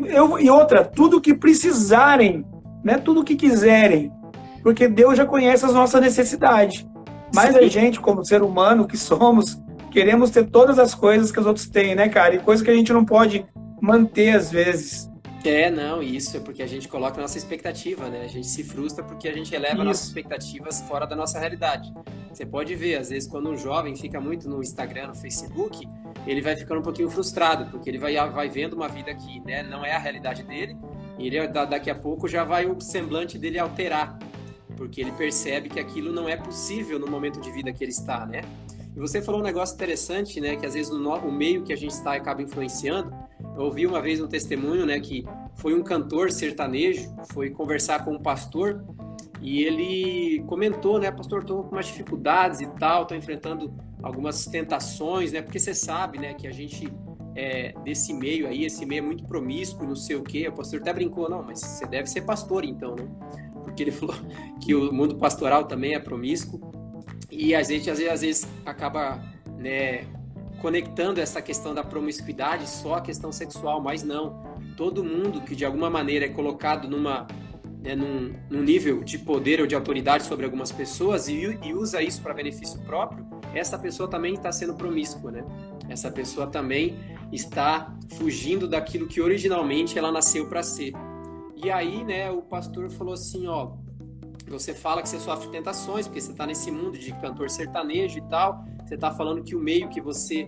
[0.05, 2.45] eu, e outra, tudo o que precisarem,
[2.85, 2.99] né?
[2.99, 4.13] Tudo o que quiserem,
[4.63, 6.87] porque Deus já conhece as nossas necessidades.
[7.35, 7.59] Mas Sim.
[7.59, 11.69] a gente, como ser humano que somos, queremos ter todas as coisas que os outros
[11.69, 12.35] têm, né, cara?
[12.35, 13.45] E coisa que a gente não pode
[13.81, 15.11] manter às vezes.
[15.45, 18.23] É, não, isso é porque a gente coloca a nossa expectativa, né?
[18.25, 19.85] A gente se frustra porque a gente eleva isso.
[19.85, 21.93] nossas expectativas fora da nossa realidade.
[22.31, 25.89] Você pode ver, às vezes, quando um jovem fica muito no Instagram, no Facebook,
[26.27, 29.63] ele vai ficando um pouquinho frustrado, porque ele vai, vai vendo uma vida que né,
[29.63, 30.77] não é a realidade dele,
[31.19, 34.19] e ele, daqui a pouco já vai o semblante dele alterar,
[34.77, 38.27] porque ele percebe que aquilo não é possível no momento de vida que ele está,
[38.27, 38.43] né?
[38.95, 40.57] E você falou um negócio interessante, né?
[40.57, 43.13] Que às vezes no, o meio que a gente está acaba influenciando.
[43.55, 45.25] Eu ouvi uma vez um testemunho, né, que
[45.55, 48.85] foi um cantor sertanejo, foi conversar com um pastor
[49.41, 53.73] e ele comentou, né, pastor, estou com umas dificuldades e tal, estou enfrentando
[54.03, 56.91] algumas tentações, né, porque você sabe, né, que a gente
[57.35, 60.49] é, desse meio aí, esse meio é muito promíscuo, não sei o quê.
[60.49, 63.09] O pastor até brincou, não, mas você deve ser pastor então, né?
[63.63, 64.15] Porque ele falou
[64.61, 66.70] que o mundo pastoral também é promíscuo
[67.41, 69.19] e a gente às vezes, às vezes acaba,
[69.59, 70.05] né,
[70.61, 74.43] conectando essa questão da promiscuidade só a questão sexual, mas não.
[74.77, 77.27] Todo mundo que de alguma maneira é colocado numa,
[77.83, 82.03] né, num, num, nível de poder ou de autoridade sobre algumas pessoas e, e usa
[82.03, 85.43] isso para benefício próprio, essa pessoa também está sendo promíscua, né?
[85.89, 86.99] Essa pessoa também
[87.33, 90.93] está fugindo daquilo que originalmente ela nasceu para ser.
[91.57, 93.73] E aí, né, o pastor falou assim, ó,
[94.51, 98.23] você fala que você sofre tentações, porque você está nesse mundo de cantor sertanejo e
[98.23, 100.47] tal, você está falando que o meio que você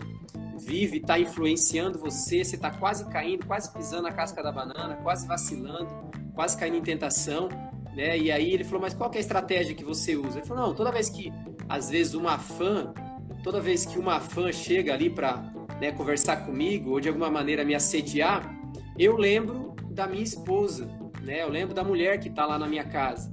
[0.58, 5.26] vive está influenciando você, você está quase caindo, quase pisando na casca da banana, quase
[5.26, 5.88] vacilando,
[6.34, 7.48] quase caindo em tentação,
[7.94, 8.18] né?
[8.18, 10.38] E aí ele falou, mas qual é a estratégia que você usa?
[10.38, 11.32] Ele falou, não, toda vez que,
[11.68, 12.92] às vezes, uma fã,
[13.42, 15.42] toda vez que uma fã chega ali para
[15.80, 18.54] né, conversar comigo ou de alguma maneira me assediar,
[18.98, 20.86] eu lembro da minha esposa,
[21.22, 21.42] né?
[21.42, 23.31] Eu lembro da mulher que está lá na minha casa.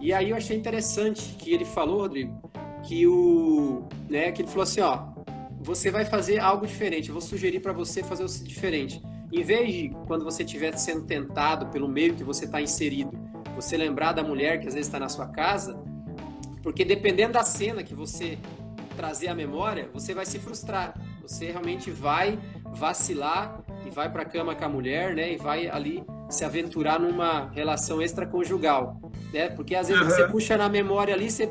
[0.00, 2.40] E aí eu achei interessante que ele falou, Rodrigo,
[2.84, 5.08] que o, né, que ele falou assim, ó,
[5.60, 7.08] você vai fazer algo diferente.
[7.08, 9.02] Eu vou sugerir para você fazer o diferente.
[9.32, 13.10] Em vez de quando você estiver sendo tentado pelo meio que você está inserido,
[13.54, 15.78] você lembrar da mulher que às vezes está na sua casa,
[16.62, 18.38] porque dependendo da cena que você
[18.96, 20.94] trazer à memória, você vai se frustrar.
[21.22, 22.38] Você realmente vai
[22.74, 25.32] vacilar e vai para a cama com a mulher, né?
[25.32, 29.00] E vai ali se aventurar numa relação extraconjugal,
[29.32, 29.48] né?
[29.48, 30.10] Porque às vezes uhum.
[30.10, 31.46] você puxa na memória ali, você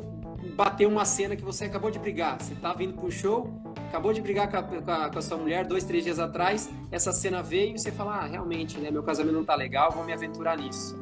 [0.55, 2.41] bater uma cena que você acabou de brigar.
[2.41, 5.37] Você tá vindo pro show, acabou de brigar com a, com a, com a sua
[5.37, 9.03] mulher dois, três dias atrás, essa cena veio e você fala, ah, realmente, né, meu
[9.03, 10.97] casamento não tá legal, vou me aventurar nisso.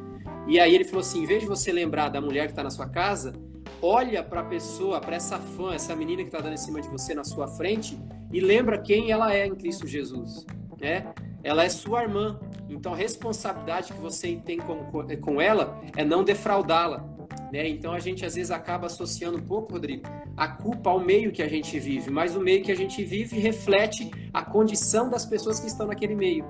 [0.46, 2.70] E aí ele falou assim, em vez de você lembrar da mulher que tá na
[2.70, 3.32] sua casa,
[3.82, 6.88] olha para a pessoa, para essa fã, essa menina que tá dando em cima de
[6.88, 7.98] você na sua frente
[8.32, 10.46] e lembra quem ela é em Cristo Jesus,
[10.80, 11.12] né?
[11.42, 14.84] Ela é sua irmã, então a responsabilidade que você tem com,
[15.20, 17.04] com ela é não defraudá-la,
[17.52, 17.68] né?
[17.68, 20.02] Então a gente às vezes acaba associando um pouco, Rodrigo,
[20.36, 23.38] a culpa ao meio que a gente vive, mas o meio que a gente vive
[23.38, 26.44] reflete a condição das pessoas que estão naquele meio.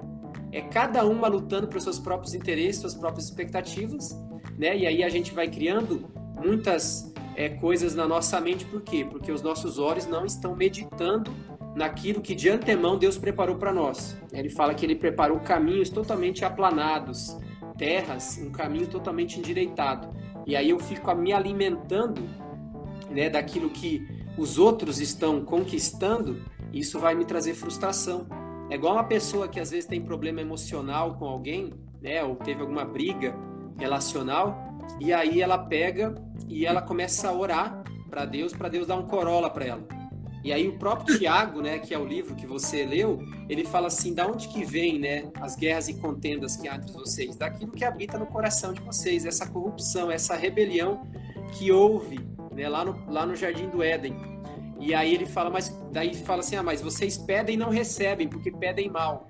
[0.53, 4.17] É cada uma lutando pelos seus próprios interesses, suas próprias expectativas,
[4.59, 4.77] né?
[4.77, 6.09] E aí a gente vai criando
[6.43, 9.07] muitas é, coisas na nossa mente, por quê?
[9.09, 11.31] Porque os nossos olhos não estão meditando
[11.77, 14.17] naquilo que de antemão Deus preparou para nós.
[14.33, 17.39] Ele fala que ele preparou caminhos totalmente aplanados,
[17.77, 20.09] terras, um caminho totalmente endireitado.
[20.47, 22.23] E aí eu fico me alimentando
[23.11, 24.09] né, daquilo que
[24.39, 28.27] os outros estão conquistando, isso vai me trazer frustração.
[28.71, 32.63] É igual uma pessoa que às vezes tem problema emocional com alguém, né, ou teve
[32.63, 33.37] alguma briga
[33.79, 36.15] relacional, e aí ela pega
[36.49, 39.96] e ela começa a orar para Deus, para Deus dar um corolla para ela.
[40.47, 43.89] E aí o próprio Tiago, né, que é o livro que você leu, ele fala
[43.89, 47.35] assim, da onde que vem, né, as guerras e contendas que há entre vocês?
[47.35, 51.05] Daquilo que habita no coração de vocês, essa corrupção, essa rebelião
[51.59, 52.21] que houve,
[52.55, 54.15] né, lá no, lá no Jardim do Éden.
[54.79, 58.29] E aí ele fala, mas daí fala assim, ah, mas vocês pedem e não recebem,
[58.29, 59.29] porque pedem mal.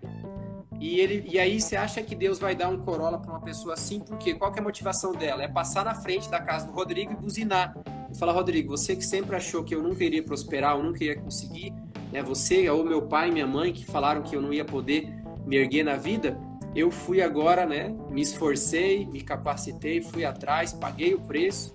[0.79, 3.73] E, ele, e aí você acha que Deus vai dar um corolla para uma pessoa
[3.73, 5.43] assim, porque qual é a motivação dela?
[5.43, 7.75] É passar na frente da casa do Rodrigo e buzinar.
[8.11, 11.17] E falar, Rodrigo, você que sempre achou que eu nunca iria prosperar, eu nunca iria
[11.17, 11.73] conseguir,
[12.13, 12.23] né?
[12.23, 15.09] Você ou meu pai minha mãe que falaram que eu não ia poder
[15.47, 16.39] me erguer na vida,
[16.75, 17.95] eu fui agora, né?
[18.11, 21.75] Me esforcei, me capacitei, fui atrás, paguei o preço.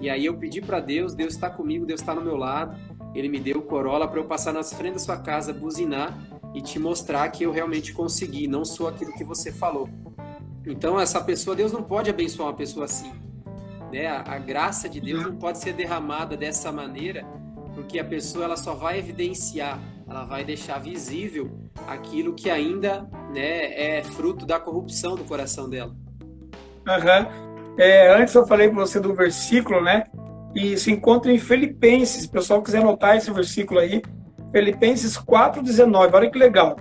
[0.00, 2.76] E aí eu pedi para Deus, Deus está comigo, Deus está no meu lado.
[3.14, 6.18] Ele me deu o corolla para eu passar nas frente da sua casa, buzinar
[6.54, 9.88] e te mostrar que eu realmente consegui, não sou aquilo que você falou.
[10.66, 13.10] Então, essa pessoa, Deus não pode abençoar uma pessoa assim.
[13.92, 14.06] Né?
[14.06, 17.24] A, graça de Deus não pode ser derramada dessa maneira,
[17.74, 19.78] porque a pessoa ela só vai evidenciar,
[20.08, 21.50] ela vai deixar visível
[21.86, 25.94] aquilo que ainda né, é fruto da corrupção do coração dela.
[26.86, 27.76] Uhum.
[27.78, 30.04] É, antes eu falei para você do versículo, né?
[30.54, 32.22] e se encontra em Filipenses.
[32.22, 34.02] Se o pessoal quiser anotar esse versículo aí,
[34.50, 36.10] Filipenses 4,19.
[36.12, 36.76] Olha que legal.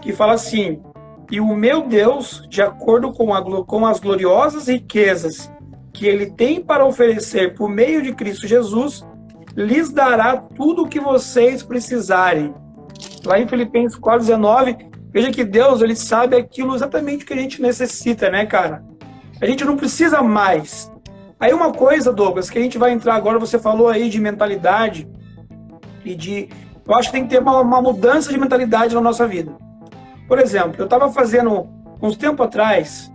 [0.00, 0.82] Que fala assim:
[1.30, 5.50] E o meu Deus, de acordo com, a, com as gloriosas riquezas
[5.92, 9.04] que ele tem para oferecer por meio de Cristo Jesus,
[9.56, 12.54] lhes dará tudo o que vocês precisarem.
[13.24, 18.30] Lá em Filipenses 4,19, veja que Deus ele sabe aquilo exatamente que a gente necessita,
[18.30, 18.84] né, cara?
[19.40, 20.90] A gente não precisa mais.
[21.38, 25.08] Aí uma coisa, Douglas, que a gente vai entrar agora, você falou aí de mentalidade
[26.04, 26.48] e de.
[26.86, 29.56] Eu acho que tem que ter uma, uma mudança de mentalidade na nossa vida.
[30.28, 31.68] Por exemplo, eu estava fazendo,
[32.02, 33.10] uns tempo atrás,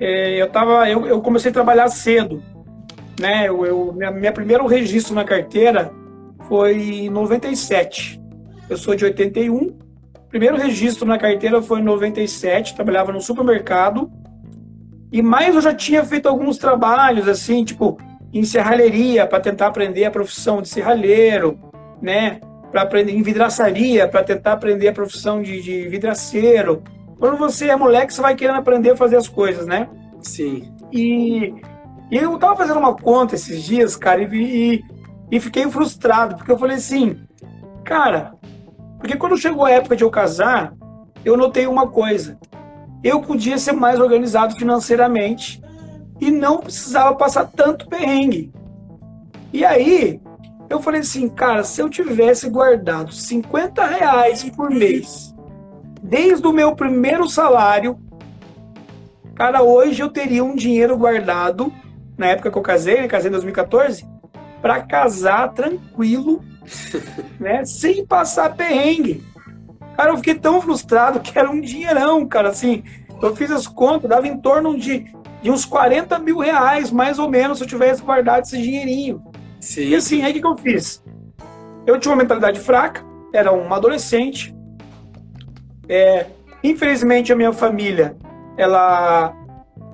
[0.00, 2.42] é, eu, tava, eu, eu comecei a trabalhar cedo
[3.20, 3.48] né?
[3.48, 5.92] Eu, eu minha, minha primeiro registro na carteira
[6.48, 8.20] foi em 97.
[8.68, 9.76] Eu sou de 81.
[10.28, 14.10] Primeiro registro na carteira foi em 97, trabalhava no supermercado.
[15.12, 17.98] E mais eu já tinha feito alguns trabalhos assim, tipo
[18.32, 21.56] em serralheria para tentar aprender a profissão de serralheiro,
[22.02, 22.40] né?
[22.72, 26.82] Para aprender em vidraçaria, para tentar aprender a profissão de, de vidraceiro.
[27.18, 29.88] Quando você é moleque, você vai querendo aprender a fazer as coisas, né?
[30.20, 30.72] Sim.
[30.92, 31.54] E
[32.10, 34.84] e eu tava fazendo uma conta esses dias, cara, e, e,
[35.32, 37.18] e fiquei frustrado, porque eu falei assim,
[37.84, 38.34] cara,
[38.98, 40.74] porque quando chegou a época de eu casar,
[41.24, 42.38] eu notei uma coisa.
[43.02, 45.62] Eu podia ser mais organizado financeiramente
[46.20, 48.52] e não precisava passar tanto perrengue.
[49.52, 50.20] E aí,
[50.70, 55.33] eu falei assim, cara, se eu tivesse guardado 50 reais por mês,
[56.04, 57.98] desde o meu primeiro salário,
[59.34, 61.72] cara, hoje eu teria um dinheiro guardado
[62.16, 64.06] na época que eu casei, né, casei em 2014,
[64.60, 66.44] para casar tranquilo,
[67.40, 69.24] né, sem passar perrengue.
[69.96, 72.84] Cara, eu fiquei tão frustrado que era um dinheirão, cara, assim,
[73.22, 75.06] eu fiz as contas, dava em torno de,
[75.40, 79.24] de uns 40 mil reais, mais ou menos, se eu tivesse guardado esse dinheirinho.
[79.58, 79.88] Sim.
[79.88, 81.02] E assim, aí o que, que eu fiz?
[81.86, 84.53] Eu tinha uma mentalidade fraca, era um adolescente,
[85.88, 86.26] é,
[86.62, 88.16] infelizmente a minha família,
[88.56, 89.34] ela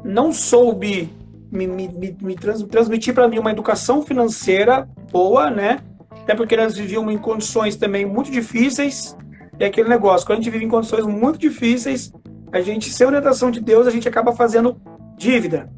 [0.05, 1.12] não soube
[1.50, 5.81] me, me, me trans, transmitir para mim uma educação financeira boa, né?
[6.22, 9.16] Até porque elas viviam em condições também muito difíceis.
[9.59, 12.12] E aquele negócio, quando a gente vive em condições muito difíceis,
[12.53, 14.81] a gente, sem orientação de Deus, a gente acaba fazendo
[15.16, 15.68] dívida.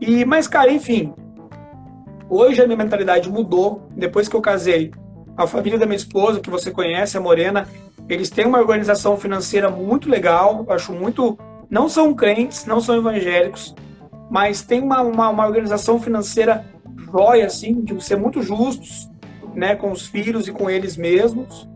[0.00, 1.12] E, mas, cara, enfim,
[2.28, 3.88] hoje a minha mentalidade mudou.
[3.94, 4.90] Depois que eu casei,
[5.36, 7.68] a família da minha esposa, que você conhece, a Morena,
[8.08, 10.64] eles têm uma organização financeira muito legal.
[10.68, 11.38] Acho muito.
[11.68, 13.74] Não são crentes, não são evangélicos,
[14.30, 16.64] mas tem uma, uma, uma organização financeira
[17.12, 19.10] jóia, assim, de ser muito justos,
[19.54, 21.68] né, com os filhos e com eles mesmos.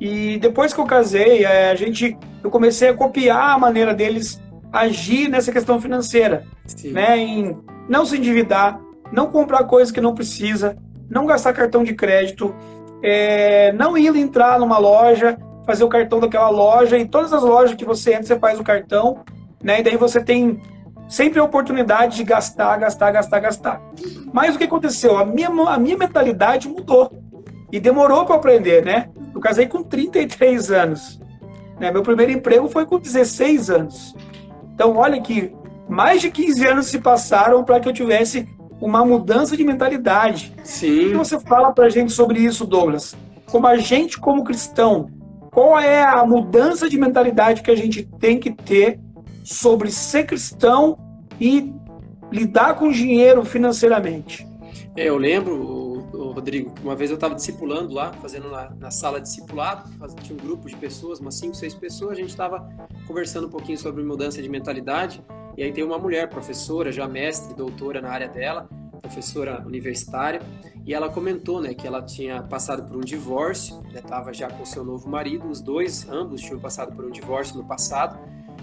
[0.00, 4.40] E depois que eu casei, é, a gente, eu comecei a copiar a maneira deles
[4.72, 6.92] agir nessa questão financeira, Sim.
[6.92, 8.80] né, em não se endividar,
[9.12, 10.76] não comprar coisas que não precisa,
[11.10, 12.54] não gastar cartão de crédito,
[13.02, 17.74] é, não ir entrar numa loja, fazer o cartão daquela loja e todas as lojas
[17.74, 19.20] que você entra você faz o cartão,
[19.62, 20.60] né, e daí você tem
[21.08, 23.82] sempre a oportunidade de gastar, gastar, gastar, gastar.
[24.32, 25.18] Mas o que aconteceu?
[25.18, 27.10] A minha, a minha mentalidade mudou.
[27.72, 29.08] E demorou para aprender, né?
[29.34, 31.20] Eu casei com 33 anos.
[31.78, 31.90] Né?
[31.90, 34.14] Meu primeiro emprego foi com 16 anos.
[34.74, 35.52] Então, olha que
[35.88, 38.48] mais de 15 anos se passaram para que eu tivesse
[38.80, 40.52] uma mudança de mentalidade.
[40.64, 41.06] Sim.
[41.06, 43.16] O que você fala para a gente sobre isso, Douglas?
[43.46, 45.10] Como a gente, como cristão,
[45.50, 48.98] qual é a mudança de mentalidade que a gente tem que ter
[49.44, 50.96] sobre ser cristão
[51.40, 51.72] e
[52.30, 54.46] lidar com dinheiro financeiramente.
[54.96, 55.54] É, eu lembro,
[56.32, 59.88] Rodrigo, uma vez eu estava discipulando lá, fazendo na, na sala discipulado,
[60.22, 62.68] tinha um grupo de pessoas, umas 5, 6 pessoas, a gente estava
[63.06, 65.22] conversando um pouquinho sobre mudança de mentalidade,
[65.56, 68.68] e aí tem uma mulher, professora, já mestre, doutora na área dela,
[69.00, 70.40] professora universitária,
[70.86, 74.64] e ela comentou, né, que ela tinha passado por um divórcio, estava né, já com
[74.64, 78.18] seu novo marido, os dois, ambos tinham passado por um divórcio no passado,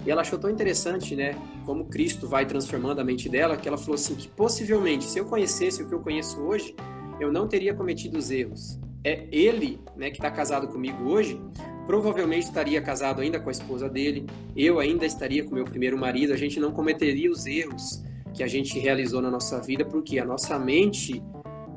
[0.06, 1.34] e ela achou tão interessante, né,
[1.66, 5.26] como Cristo vai transformando a mente dela, que ela falou assim que possivelmente, se eu
[5.26, 6.74] conhecesse o que eu conheço hoje,
[7.20, 8.78] eu não teria cometido os erros.
[9.04, 11.40] É ele, né, que está casado comigo hoje,
[11.86, 16.32] provavelmente estaria casado ainda com a esposa dele, eu ainda estaria com meu primeiro marido,
[16.32, 18.02] a gente não cometeria os erros
[18.34, 21.22] que a gente realizou na nossa vida, porque a nossa mente,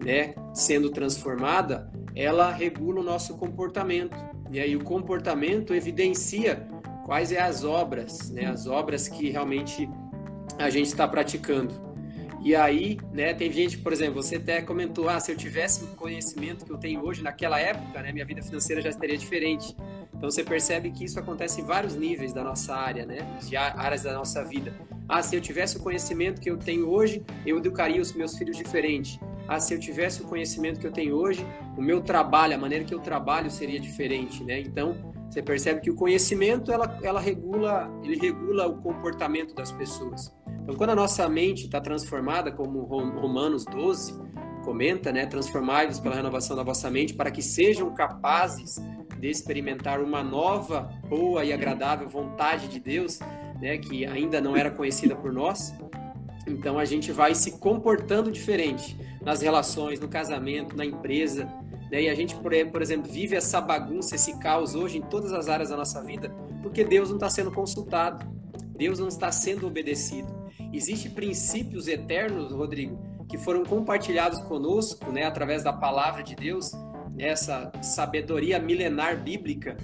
[0.03, 4.17] né, sendo transformada, ela regula o nosso comportamento.
[4.51, 6.67] E aí o comportamento evidencia
[7.05, 8.45] quais é as obras, né?
[8.45, 9.89] As obras que realmente
[10.57, 11.73] a gente está praticando.
[12.43, 15.87] E aí, né, tem gente, por exemplo, você até comentou, ah, se eu tivesse o
[15.89, 19.75] conhecimento que eu tenho hoje naquela época, né, minha vida financeira já estaria diferente.
[20.15, 24.03] Então você percebe que isso acontece em vários níveis da nossa área, né, de áreas
[24.03, 24.73] da nossa vida.
[25.07, 28.57] Ah, se eu tivesse o conhecimento que eu tenho hoje, eu educaria os meus filhos
[28.57, 29.19] diferente.
[29.47, 31.45] ah, se eu tivesse o conhecimento que eu tenho hoje,
[31.77, 34.59] o meu trabalho, a maneira que eu trabalho seria diferente, né?
[34.61, 40.29] Então, você percebe que o conhecimento, ela, ela regula, ele regula o comportamento das pessoas.
[40.61, 44.13] Então, quando a nossa mente está transformada, como Romanos 12
[44.65, 45.25] comenta, né?
[45.25, 48.75] Transformai-vos pela renovação da vossa mente para que sejam capazes
[49.17, 53.19] de experimentar uma nova, boa e agradável vontade de Deus,
[53.61, 53.77] né?
[53.77, 55.73] Que ainda não era conhecida por nós.
[56.45, 61.47] Então, a gente vai se comportando diferente nas relações, no casamento, na empresa.
[61.91, 62.03] Né?
[62.03, 65.69] E a gente, por exemplo, vive essa bagunça, esse caos hoje em todas as áreas
[65.69, 68.25] da nossa vida, porque Deus não está sendo consultado,
[68.77, 70.27] Deus não está sendo obedecido.
[70.71, 76.71] Existem princípios eternos, Rodrigo, que foram compartilhados conosco, né, através da palavra de Deus,
[77.17, 79.75] essa sabedoria milenar bíblica,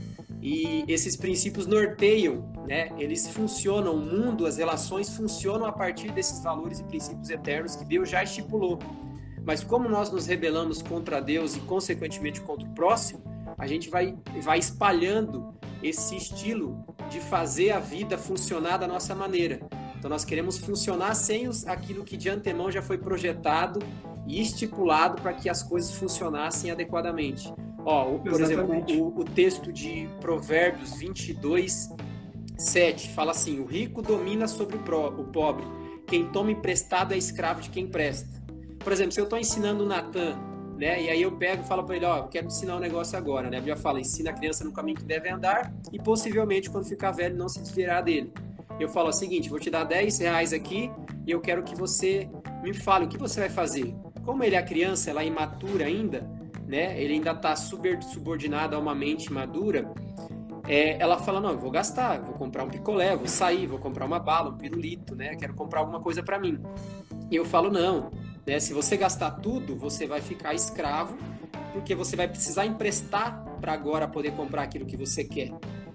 [0.42, 2.90] e esses princípios norteiam, né?
[2.98, 7.84] Eles funcionam, o mundo, as relações funcionam a partir desses valores e princípios eternos que
[7.84, 8.78] Deus já estipulou.
[9.48, 13.24] Mas como nós nos rebelamos contra Deus e, consequentemente, contra o próximo,
[13.58, 19.62] a gente vai, vai espalhando esse estilo de fazer a vida funcionar da nossa maneira.
[19.98, 23.80] Então, nós queremos funcionar sem os, aquilo que de antemão já foi projetado
[24.28, 27.50] e estipulado para que as coisas funcionassem adequadamente.
[27.86, 28.92] Ó, por Exatamente.
[28.92, 31.88] exemplo, o, o texto de Provérbios 22,
[32.58, 35.66] 7 fala assim: O rico domina sobre o, pro, o pobre,
[36.06, 38.46] quem toma emprestado é escravo de quem presta.
[38.88, 40.40] Por exemplo, se eu estou ensinando o Natan,
[40.78, 41.04] né?
[41.04, 43.50] E aí eu pego e falo para ele, ó, eu quero ensinar um negócio agora,
[43.50, 43.60] né?
[43.60, 47.12] Eu já falo, ensina a criança no caminho que deve andar e possivelmente quando ficar
[47.12, 48.32] velho não se desviar dele.
[48.80, 50.90] Eu falo o seguinte, vou te dar 10 reais aqui
[51.26, 52.30] e eu quero que você
[52.64, 53.94] me fale o que você vai fazer.
[54.24, 56.26] Como ele é criança, ela é imatura ainda,
[56.66, 56.98] né?
[56.98, 59.92] Ele ainda está subordinado a uma mente madura.
[60.66, 64.06] É, ela fala, não, eu vou gastar, vou comprar um picolé, vou sair, vou comprar
[64.06, 65.36] uma bala, um pirulito, né?
[65.36, 66.58] Quero comprar alguma coisa para mim.
[67.30, 68.10] E eu falo, não,
[68.48, 68.62] né?
[68.62, 71.18] Se você gastar tudo, você vai ficar escravo,
[71.74, 75.52] porque você vai precisar emprestar para agora poder comprar aquilo que você quer.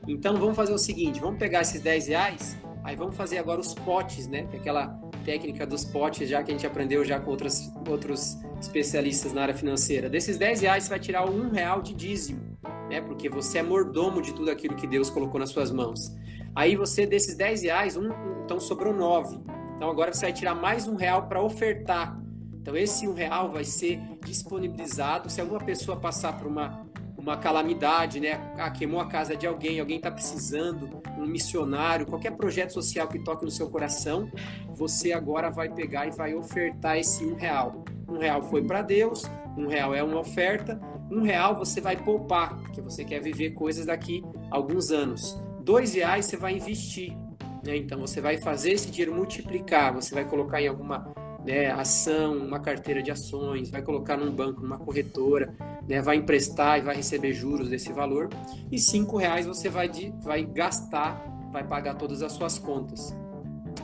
[0.07, 3.73] Então vamos fazer o seguinte: vamos pegar esses 10 reais, aí vamos fazer agora os
[3.73, 4.47] potes, né?
[4.53, 4.89] É aquela
[5.25, 9.55] técnica dos potes, já que a gente aprendeu já com outros, outros especialistas na área
[9.55, 10.11] financeira.
[10.11, 12.59] Desses 10 reais, você vai tirar um real de dízimo,
[12.91, 13.01] né?
[13.01, 16.15] Porque você é mordomo de tudo aquilo que Deus colocou nas suas mãos.
[16.55, 18.11] Aí você, desses 10 reais, um,
[18.45, 19.41] então sobrou 9.
[19.77, 22.22] Então agora você vai tirar mais um real para ofertar
[22.63, 26.87] então esse um real vai ser disponibilizado se alguma pessoa passar por uma,
[27.19, 28.55] uma calamidade, né?
[28.57, 33.19] Ah, queimou a casa de alguém, alguém está precisando, um missionário, qualquer projeto social que
[33.19, 34.31] toque no seu coração,
[34.69, 37.85] você agora vai pegar e vai ofertar esse um real.
[38.09, 39.25] Um real foi para Deus,
[39.59, 43.87] um real é uma oferta, um real você vai poupar, porque você quer viver coisas
[43.87, 45.37] daqui a alguns anos.
[45.61, 47.13] Dois reais você vai investir,
[47.65, 47.77] né?
[47.77, 51.13] Então você vai fazer esse dinheiro multiplicar, você vai colocar em alguma
[51.45, 55.55] né, ação, uma carteira de ações, vai colocar num banco, numa corretora,
[55.89, 58.29] né, vai emprestar e vai receber juros desse valor,
[58.71, 61.21] e cinco reais você vai, de, vai gastar,
[61.53, 63.15] vai pagar todas as suas contas.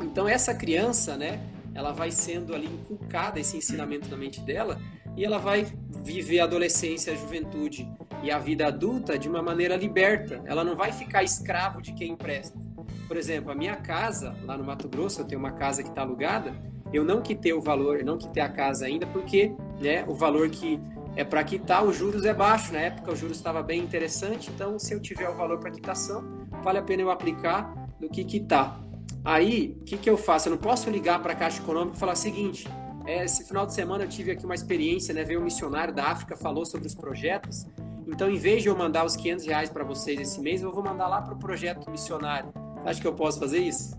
[0.00, 1.40] Então essa criança, né,
[1.74, 4.80] ela vai sendo ali inculcada esse ensinamento na mente dela
[5.16, 5.66] e ela vai
[6.04, 7.88] viver a adolescência, a juventude
[8.22, 10.42] e a vida adulta de uma maneira liberta.
[10.44, 12.58] Ela não vai ficar escravo de quem empresta.
[13.06, 16.02] Por exemplo, a minha casa lá no Mato Grosso, eu tenho uma casa que está
[16.02, 16.52] alugada
[16.92, 20.48] eu não quitei o valor, eu não quitei a casa ainda, porque né, o valor
[20.48, 20.80] que
[21.16, 22.72] é para quitar, os juros é baixo.
[22.72, 26.24] Na época, o juros estava bem interessante, então se eu tiver o valor para quitação,
[26.62, 28.80] vale a pena eu aplicar do que quitar.
[29.24, 30.48] Aí, o que, que eu faço?
[30.48, 32.68] Eu não posso ligar para a Caixa Econômica e falar o seguinte:
[33.04, 35.24] é, esse final de semana eu tive aqui uma experiência, né?
[35.24, 37.66] Veio um missionário da África, falou sobre os projetos.
[38.06, 40.82] Então, em vez de eu mandar os 500 reais para vocês esse mês, eu vou
[40.82, 42.52] mandar lá para o projeto missionário.
[42.84, 43.94] Acho que eu posso fazer isso?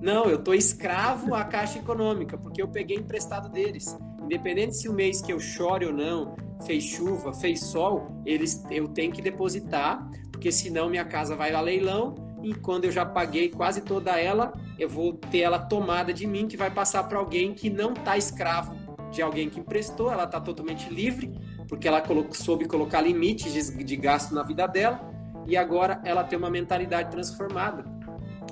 [0.00, 3.96] Não, eu tô escravo à Caixa Econômica, porque eu peguei emprestado deles.
[4.22, 8.88] Independente se o mês que eu chore ou não, fez chuva, fez sol, eles, eu
[8.88, 13.48] tenho que depositar, porque senão minha casa vai a leilão e quando eu já paguei
[13.48, 17.52] quase toda ela, eu vou ter ela tomada de mim, que vai passar para alguém
[17.52, 18.76] que não está escravo
[19.10, 21.32] de alguém que emprestou, ela está totalmente livre,
[21.66, 25.00] porque ela soube colocar limites de gasto na vida dela,
[25.46, 27.97] e agora ela tem uma mentalidade transformada.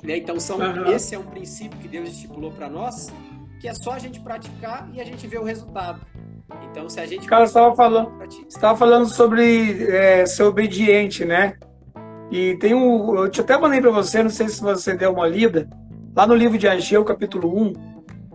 [0.03, 0.17] Né?
[0.17, 0.91] Então, são, uhum.
[0.91, 3.07] esse é um princípio que Deus estipulou para nós,
[3.59, 6.01] que é só a gente praticar e a gente vê o resultado.
[6.69, 7.27] Então, se a gente.
[7.27, 8.11] Cara, estava falando,
[8.47, 11.55] estava falando sobre é, ser obediente, né?
[12.31, 13.15] E tem um.
[13.15, 15.69] Eu te até mandei para você, não sei se você deu uma lida,
[16.15, 17.73] lá no livro de Ageu, capítulo 1,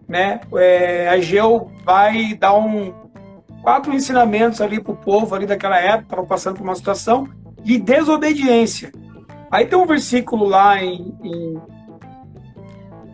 [0.09, 0.41] né?
[0.55, 2.93] É, Ageu vai dar um
[3.63, 7.29] quatro ensinamentos ali para o povo ali daquela época, estava passando por uma situação
[7.63, 8.93] de desobediência.
[9.53, 11.61] Aí tem um versículo lá em, em,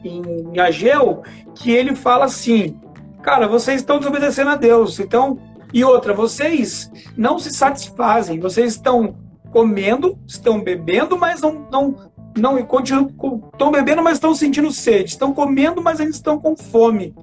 [0.04, 1.24] em Ageu
[1.56, 2.80] que ele fala assim:
[3.20, 5.00] cara, vocês estão desobedecendo a Deus.
[5.00, 5.36] Então,
[5.74, 9.16] e outra, vocês não se satisfazem, vocês estão
[9.50, 11.96] comendo, estão bebendo, mas não, não,
[12.38, 13.10] não continuam,
[13.52, 17.16] estão bebendo, mas estão sentindo sede, estão comendo, mas ainda estão com fome.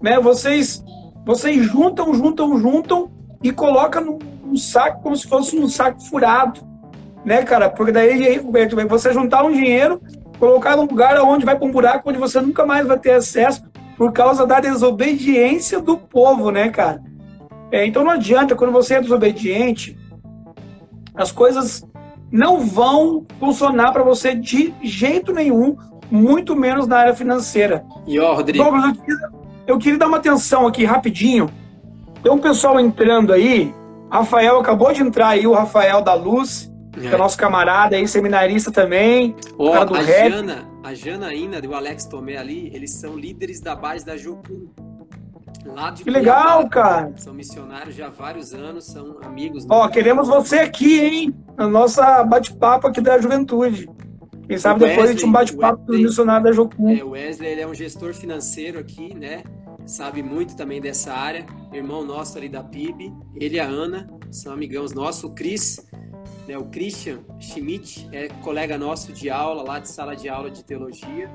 [0.00, 0.20] Né?
[0.20, 0.84] Vocês,
[1.26, 3.10] vocês juntam, juntam, juntam
[3.42, 6.73] e colocam num, num saco como se fosse um saco furado.
[7.24, 7.70] Né, cara?
[7.70, 8.38] Porque daí
[8.88, 10.00] você juntar um dinheiro,
[10.38, 13.62] colocar num lugar onde vai para um buraco onde você nunca mais vai ter acesso
[13.96, 17.02] por causa da desobediência do povo, né, cara?
[17.72, 19.96] É, então não adianta, quando você é desobediente,
[21.14, 21.86] as coisas
[22.30, 25.76] não vão funcionar para você de jeito nenhum,
[26.10, 27.84] muito menos na área financeira.
[28.06, 28.64] E ó, Rodrigo.
[28.64, 29.30] Douglas, eu, queria,
[29.66, 31.48] eu queria dar uma atenção aqui rapidinho.
[32.22, 33.74] Tem um pessoal entrando aí.
[34.10, 37.08] Rafael acabou de entrar aí, o Rafael da Luz, é.
[37.08, 39.34] que é nosso camarada aí, seminarista também.
[39.58, 43.74] Ó, a Jana, a Jana ainda e o Alex Tomé ali, eles são líderes da
[43.74, 44.68] base da Jocum.
[45.64, 47.12] Lá de que legal, cara.
[47.16, 49.66] São missionários já há vários anos, são amigos.
[49.68, 51.34] Ó, queremos você aqui, hein?
[51.56, 53.88] Na nossa bate-papo aqui da juventude.
[54.46, 56.90] Quem sabe Wesley, depois a gente um bate-papo com os missionários da Jocum.
[56.90, 59.42] É, o Wesley ele é um gestor financeiro aqui, né?
[59.86, 61.46] Sabe muito também dessa área.
[61.72, 63.12] Irmão nosso ali da PIB.
[63.34, 65.24] Ele e a Ana são amigãos nossos.
[65.24, 65.80] O Cris,
[66.46, 70.64] né, o Christian Schmidt, é colega nosso de aula, lá de sala de aula de
[70.64, 71.30] teologia.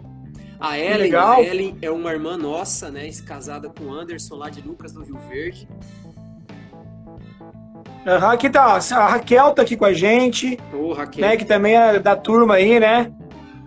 [0.59, 3.09] A Ellen, a Ellen é uma irmã nossa, né?
[3.25, 5.67] Casada com o Anderson lá de Lucas do Rio Verde.
[8.05, 10.57] Uhum, aqui tá, a Raquel tá aqui com a gente.
[10.73, 11.21] Ô, Raquel.
[11.21, 13.11] Né, que também é da turma aí, né?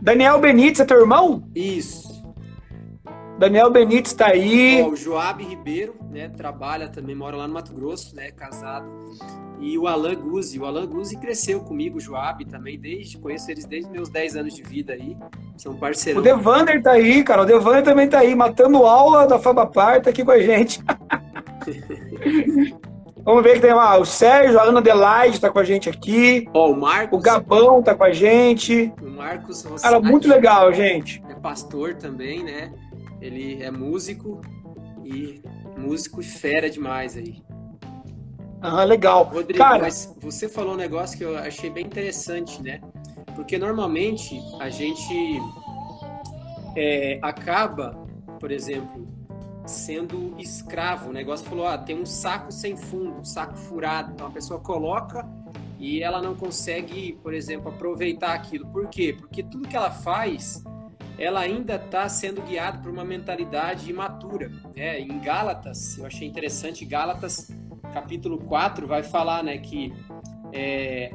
[0.02, 1.44] Daniel Benítez, é teu irmão?
[1.54, 2.11] Isso.
[3.38, 4.82] Daniel Benítez tá aí.
[4.82, 6.28] Ó, o Joab Ribeiro, né?
[6.28, 8.30] Trabalha também, mora lá no Mato Grosso, né?
[8.30, 8.88] Casado
[9.62, 10.58] e o Alan Guzzi.
[10.58, 14.54] O Alan Guzzi cresceu comigo, o Joab também, desde, conheço eles desde meus 10 anos
[14.54, 15.16] de vida aí,
[15.56, 16.20] são parceiros.
[16.20, 20.10] O Devander tá aí, cara, o Devander também tá aí, matando aula da Fabapar, tá
[20.10, 20.82] aqui com a gente.
[23.24, 26.48] Vamos ver que tem lá o Sérgio, a Ana Adelaide tá com a gente aqui.
[26.52, 27.16] Ó, o Marcos.
[27.16, 28.92] O Gabão tá com a gente.
[29.00, 31.22] O Marcos Rossati, Cara, muito legal, gente.
[31.28, 32.72] É pastor também, né?
[33.22, 34.40] Ele é músico
[35.04, 35.40] e
[35.78, 37.40] músico fera demais aí.
[38.60, 39.24] Ah, legal.
[39.24, 42.80] Rodrigo, Cara, mas você falou um negócio que eu achei bem interessante, né?
[43.36, 45.40] Porque normalmente a gente
[46.76, 47.96] é, acaba,
[48.38, 49.06] por exemplo,
[49.66, 51.10] sendo escravo.
[51.10, 54.12] O negócio falou: ah, tem um saco sem fundo, um saco furado.
[54.12, 55.28] Então a pessoa coloca
[55.78, 58.66] e ela não consegue, por exemplo, aproveitar aquilo.
[58.66, 59.14] Por quê?
[59.18, 60.62] Porque tudo que ela faz,
[61.18, 64.50] ela ainda está sendo guiada por uma mentalidade imatura.
[64.74, 65.00] Né?
[65.00, 67.50] Em Gálatas, eu achei interessante, Gálatas
[67.92, 69.92] capítulo 4 vai falar, né, que
[70.52, 71.12] é,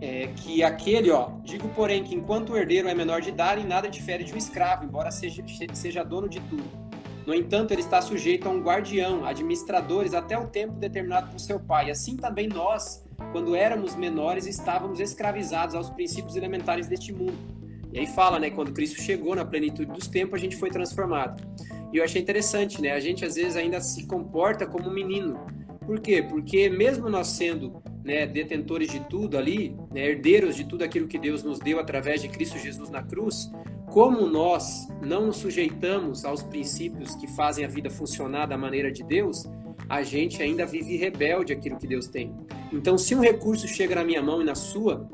[0.00, 3.88] é, que aquele, ó, digo porém que enquanto o herdeiro é menor de idade, nada
[3.88, 6.84] difere de um escravo, embora seja, seja dono de tudo.
[7.26, 11.58] No entanto, ele está sujeito a um guardião, administradores até o tempo determinado por seu
[11.58, 11.90] pai.
[11.90, 17.63] Assim também nós, quando éramos menores, estávamos escravizados aos princípios elementares deste mundo.
[17.94, 21.40] E aí fala, né, quando Cristo chegou na plenitude dos tempos, a gente foi transformado.
[21.92, 22.90] E eu achei interessante, né?
[22.90, 25.46] A gente às vezes ainda se comporta como um menino.
[25.86, 26.20] Por quê?
[26.20, 31.16] Porque mesmo nós sendo né, detentores de tudo ali, né, herdeiros de tudo aquilo que
[31.16, 33.48] Deus nos deu através de Cristo Jesus na cruz,
[33.92, 39.04] como nós não nos sujeitamos aos princípios que fazem a vida funcionar da maneira de
[39.04, 39.44] Deus,
[39.88, 42.34] a gente ainda vive rebelde àquilo que Deus tem.
[42.72, 45.08] Então, se um recurso chega na minha mão e na sua,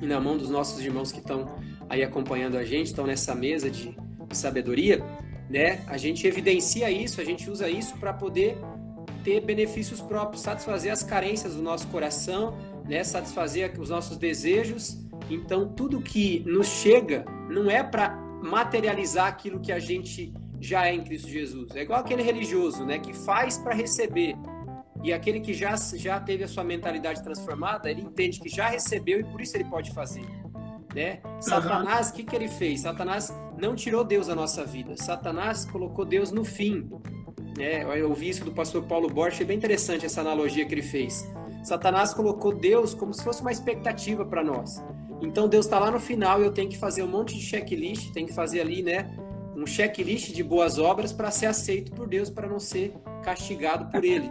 [0.00, 1.46] e na mão dos nossos irmãos que estão
[1.94, 3.96] aí acompanhando a gente, estão nessa mesa de
[4.30, 5.02] sabedoria,
[5.48, 5.82] né?
[5.86, 8.56] A gente evidencia isso, a gente usa isso para poder
[9.22, 13.02] ter benefícios próprios, satisfazer as carências do nosso coração, né?
[13.02, 14.98] satisfazer os nossos desejos.
[15.30, 18.10] Então, tudo que nos chega não é para
[18.42, 21.74] materializar aquilo que a gente já é em Cristo Jesus.
[21.74, 24.34] É igual aquele religioso, né, que faz para receber.
[25.02, 29.20] E aquele que já, já teve a sua mentalidade transformada, ele entende que já recebeu
[29.20, 30.24] e por isso ele pode fazer.
[30.94, 31.20] Né?
[31.40, 32.16] Satanás, o uhum.
[32.16, 32.80] que, que ele fez?
[32.80, 34.96] Satanás não tirou Deus da nossa vida.
[34.96, 36.88] Satanás colocou Deus no fim.
[37.58, 40.82] É, eu ouvi isso do pastor Paulo Borges, é bem interessante essa analogia que ele
[40.82, 41.28] fez.
[41.62, 44.82] Satanás colocou Deus como se fosse uma expectativa para nós.
[45.22, 48.12] Então Deus está lá no final e eu tenho que fazer um monte de checklist,
[48.12, 49.08] tenho que fazer ali, né,
[49.56, 52.92] um checklist de boas obras para ser aceito por Deus, para não ser
[53.22, 54.30] castigado por Ele.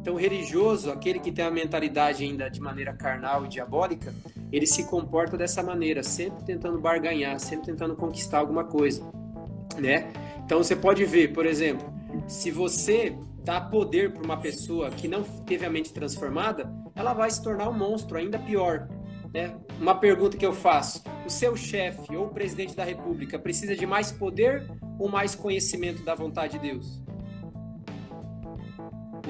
[0.00, 4.14] Então, o religioso, aquele que tem a mentalidade ainda de maneira carnal e diabólica,
[4.50, 9.02] ele se comporta dessa maneira, sempre tentando barganhar, sempre tentando conquistar alguma coisa,
[9.78, 10.10] né?
[10.44, 11.92] Então, você pode ver, por exemplo,
[12.26, 17.30] se você dá poder para uma pessoa que não teve a mente transformada, ela vai
[17.30, 18.88] se tornar um monstro, ainda pior.
[19.32, 19.54] Né?
[19.78, 23.86] Uma pergunta que eu faço: o seu chefe ou o presidente da República precisa de
[23.86, 24.66] mais poder
[24.98, 27.02] ou mais conhecimento da vontade de Deus?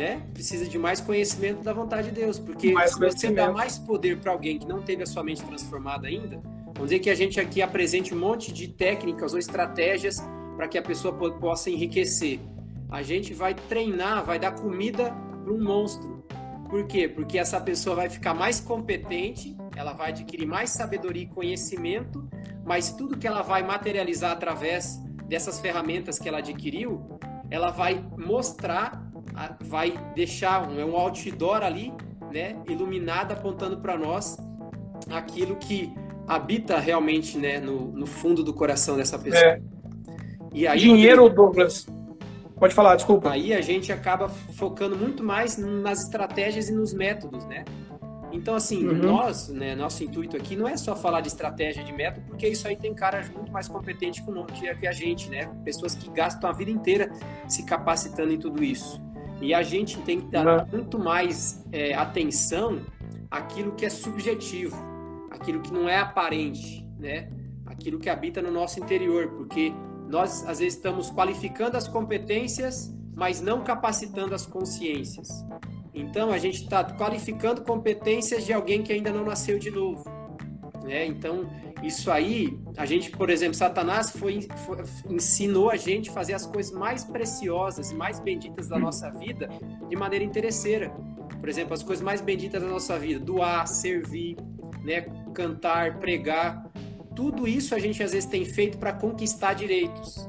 [0.01, 3.79] Né, precisa de mais conhecimento da vontade de Deus, porque mais se você dá mais
[3.79, 6.41] poder para alguém que não teve a sua mente transformada ainda,
[6.75, 10.17] vamos dizer que a gente aqui apresente um monte de técnicas ou estratégias
[10.57, 12.41] para que a pessoa possa enriquecer.
[12.89, 16.25] A gente vai treinar, vai dar comida para um monstro.
[16.71, 17.07] Por quê?
[17.07, 22.27] Porque essa pessoa vai ficar mais competente, ela vai adquirir mais sabedoria e conhecimento,
[22.65, 24.99] mas tudo que ela vai materializar através
[25.29, 27.21] dessas ferramentas que ela adquiriu,
[27.51, 29.10] ela vai mostrar
[29.61, 31.93] vai deixar um, é um outdoor ali,
[32.33, 34.37] né, iluminado, apontando para nós
[35.11, 35.93] aquilo que
[36.27, 39.43] habita realmente, né, no, no fundo do coração dessa pessoa.
[39.43, 39.61] É.
[40.53, 41.87] E aí, Dinheiro, Douglas.
[42.59, 43.31] Pode falar, desculpa.
[43.31, 47.65] Aí a gente acaba focando muito mais nas estratégias e nos métodos, né?
[48.33, 48.95] Então, assim, uhum.
[48.95, 52.69] nós, né, nosso intuito aqui não é só falar de estratégia de método, porque isso
[52.69, 54.23] aí tem caras muito mais competentes
[54.79, 55.51] que a gente, né?
[55.65, 57.11] Pessoas que gastam a vida inteira
[57.49, 59.03] se capacitando em tudo isso.
[59.41, 62.81] E a gente tem que dar muito mais é, atenção
[63.31, 64.77] àquilo que é subjetivo,
[65.31, 67.31] aquilo que não é aparente, né?
[67.65, 69.73] Aquilo que habita no nosso interior, porque
[70.09, 75.29] nós às vezes estamos qualificando as competências, mas não capacitando as consciências.
[75.95, 80.05] Então a gente está qualificando competências de alguém que ainda não nasceu de novo.
[80.91, 81.07] Né?
[81.07, 81.49] Então
[81.85, 84.79] isso aí, a gente, por exemplo, Satanás foi, foi,
[85.09, 89.49] ensinou a gente fazer as coisas mais preciosas mais benditas da nossa vida
[89.89, 90.91] de maneira interesseira.
[91.39, 94.37] Por exemplo, as coisas mais benditas da nossa vida: doar, servir,
[94.83, 96.69] né, cantar, pregar.
[97.15, 100.29] Tudo isso a gente às vezes tem feito para conquistar direitos.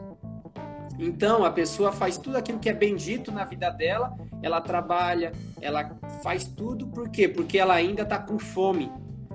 [1.00, 5.98] Então, a pessoa faz tudo aquilo que é bendito na vida dela, ela trabalha, ela
[6.22, 7.28] faz tudo, por quê?
[7.28, 8.92] Porque ela ainda está com fome.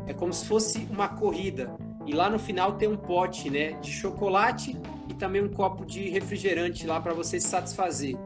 [0.06, 1.76] É como se fosse uma corrida.
[2.06, 4.78] E lá no final tem um pote, né, de chocolate
[5.08, 8.16] e também um copo de refrigerante lá para você se satisfazer.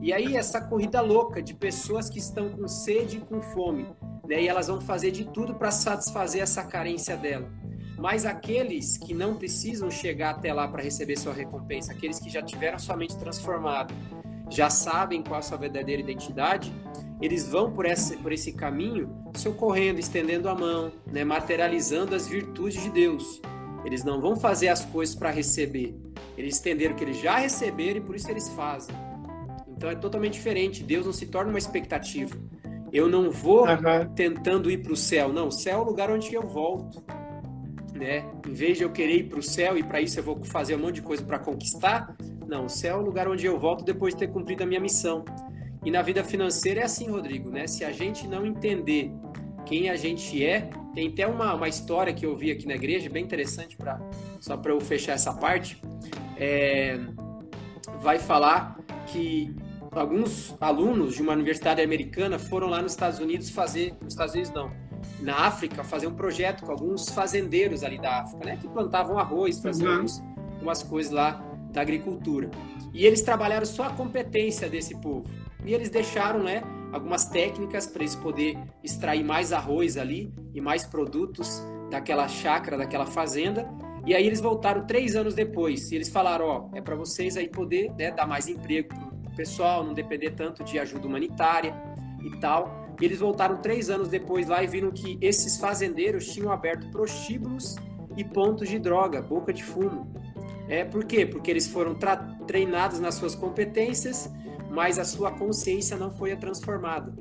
[0.00, 3.86] E aí essa corrida louca de pessoas que estão com sede e com fome,
[4.28, 7.48] né, e elas vão fazer de tudo para satisfazer essa carência dela.
[7.96, 12.40] Mas aqueles que não precisam chegar até lá para receber sua recompensa, aqueles que já
[12.40, 13.92] tiveram sua mente transformada,
[14.48, 16.72] já sabem qual a sua verdadeira identidade,
[17.20, 22.82] eles vão por esse, por esse caminho socorrendo, estendendo a mão, né, materializando as virtudes
[22.82, 23.40] de Deus.
[23.84, 25.94] Eles não vão fazer as coisas para receber.
[26.36, 28.94] Eles entenderam que eles já receberam e por isso eles fazem.
[29.68, 30.82] Então é totalmente diferente.
[30.82, 32.36] Deus não se torna uma expectativa.
[32.92, 34.14] Eu não vou uhum.
[34.14, 35.32] tentando ir para o céu.
[35.32, 37.02] Não, o céu é o lugar onde eu volto.
[37.94, 38.24] Né?
[38.46, 40.76] Em vez de eu querer ir para o céu e para isso eu vou fazer
[40.76, 42.16] um monte de coisa para conquistar,
[42.46, 44.80] não, o céu é o lugar onde eu volto depois de ter cumprido a minha
[44.80, 45.24] missão.
[45.84, 47.66] E na vida financeira é assim, Rodrigo, né?
[47.66, 49.12] Se a gente não entender
[49.64, 53.08] quem a gente é, tem até uma, uma história que eu vi aqui na igreja,
[53.10, 54.00] bem interessante, pra,
[54.40, 55.80] só para eu fechar essa parte.
[56.36, 56.98] É,
[58.00, 59.54] vai falar que
[59.92, 64.52] alguns alunos de uma universidade americana foram lá nos Estados Unidos fazer, nos Estados Unidos
[64.52, 64.70] não,
[65.20, 68.56] na África, fazer um projeto com alguns fazendeiros ali da África, né?
[68.60, 70.06] Que plantavam arroz, faziam uhum.
[70.62, 72.50] umas coisas lá da agricultura.
[72.92, 75.28] E eles trabalharam só a competência desse povo.
[75.64, 80.84] E eles deixaram, né, algumas técnicas para eles poder extrair mais arroz ali e mais
[80.84, 83.68] produtos daquela chácara, daquela fazenda.
[84.06, 87.48] E aí eles voltaram três anos depois e eles falaram, ó, é para vocês aí
[87.48, 91.74] poder né, dar mais emprego pro pessoal, não depender tanto de ajuda humanitária
[92.22, 92.88] e tal.
[93.00, 97.76] E eles voltaram três anos depois lá e viram que esses fazendeiros tinham aberto prostíbulos
[98.16, 100.12] e pontos de droga, boca de fumo.
[100.68, 101.24] É, por quê?
[101.24, 101.96] Porque eles foram
[102.46, 104.30] treinados nas suas competências,
[104.78, 107.12] mas a sua consciência não foi transformada.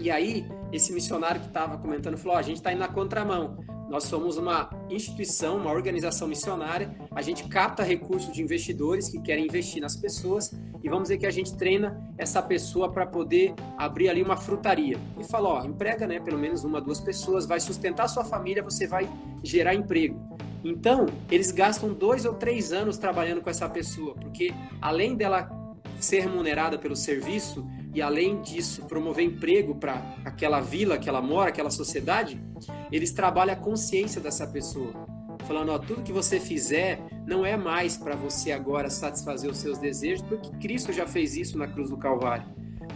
[0.00, 3.64] E aí, esse missionário que estava comentando falou: oh, a gente está indo na contramão.
[3.88, 6.92] Nós somos uma instituição, uma organização missionária.
[7.12, 10.52] A gente capta recursos de investidores que querem investir nas pessoas
[10.82, 14.98] e vamos dizer que a gente treina essa pessoa para poder abrir ali uma frutaria.
[15.16, 19.08] E fala: emprega, né, pelo menos uma, duas pessoas, vai sustentar sua família, você vai
[19.44, 20.20] gerar emprego.
[20.64, 24.52] Então, eles gastam dois ou três anos trabalhando com essa pessoa, porque
[24.82, 25.62] além dela
[26.04, 31.48] ser remunerada pelo serviço e além disso promover emprego para aquela vila que ela mora,
[31.48, 32.40] aquela sociedade,
[32.90, 34.92] eles trabalham a consciência dessa pessoa,
[35.46, 39.78] falando, ó, tudo que você fizer não é mais para você agora satisfazer os seus
[39.78, 42.46] desejos, porque Cristo já fez isso na cruz do Calvário.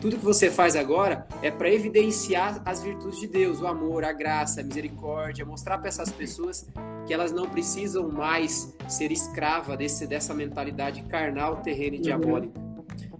[0.01, 4.13] Tudo que você faz agora é para evidenciar as virtudes de Deus, o amor, a
[4.13, 6.69] graça, a misericórdia, mostrar para essas pessoas
[7.07, 12.03] que elas não precisam mais ser escrava desse, dessa mentalidade carnal, terrena e uhum.
[12.03, 12.68] diabólica.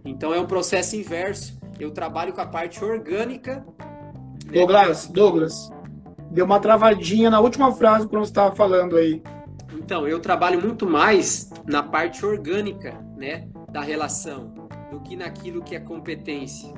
[0.05, 1.59] Então é um processo inverso.
[1.79, 3.65] Eu trabalho com a parte orgânica.
[4.47, 4.53] Né?
[4.53, 5.71] Douglas, Douglas,
[6.31, 9.23] deu uma travadinha na última frase quando você estava falando aí.
[9.73, 14.53] Então, eu trabalho muito mais na parte orgânica, né, da relação
[14.91, 16.73] do que naquilo que é competência.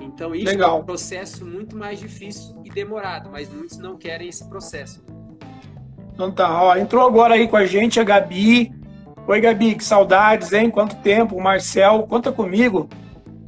[0.00, 0.78] Então isso Legal.
[0.78, 5.04] é um processo muito mais difícil e demorado, mas muitos não querem esse processo.
[6.12, 8.72] Então tá, ó, entrou agora aí com a gente a Gabi.
[9.24, 10.68] Oi, Gabi, que saudades, hein?
[10.68, 11.40] Quanto tempo?
[11.40, 12.88] Marcel, conta comigo.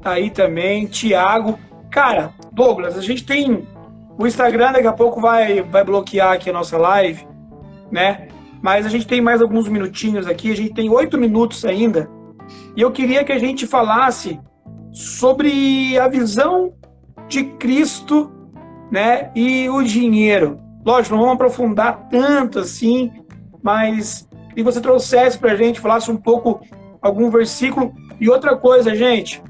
[0.01, 1.59] Tá aí também, Tiago.
[1.91, 3.67] Cara, Douglas, a gente tem
[4.17, 7.27] o Instagram daqui a pouco vai, vai bloquear aqui a nossa live,
[7.91, 8.29] né?
[8.63, 12.09] Mas a gente tem mais alguns minutinhos aqui, a gente tem oito minutos ainda.
[12.77, 14.41] E eu queria que a gente falasse
[14.93, 16.73] sobre a visão
[17.27, 18.33] de Cristo,
[18.93, 19.33] né?
[19.35, 20.61] E o dinheiro.
[20.87, 23.11] Lógico, não vamos aprofundar tanto assim,
[23.61, 26.61] mas que você trouxesse para a gente, falasse um pouco
[27.01, 27.93] algum versículo.
[28.21, 29.43] E outra coisa, gente,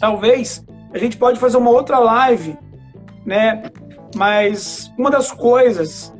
[0.00, 2.56] talvez a gente pode fazer uma outra live,
[3.24, 3.62] né?
[4.14, 6.12] Mas uma das coisas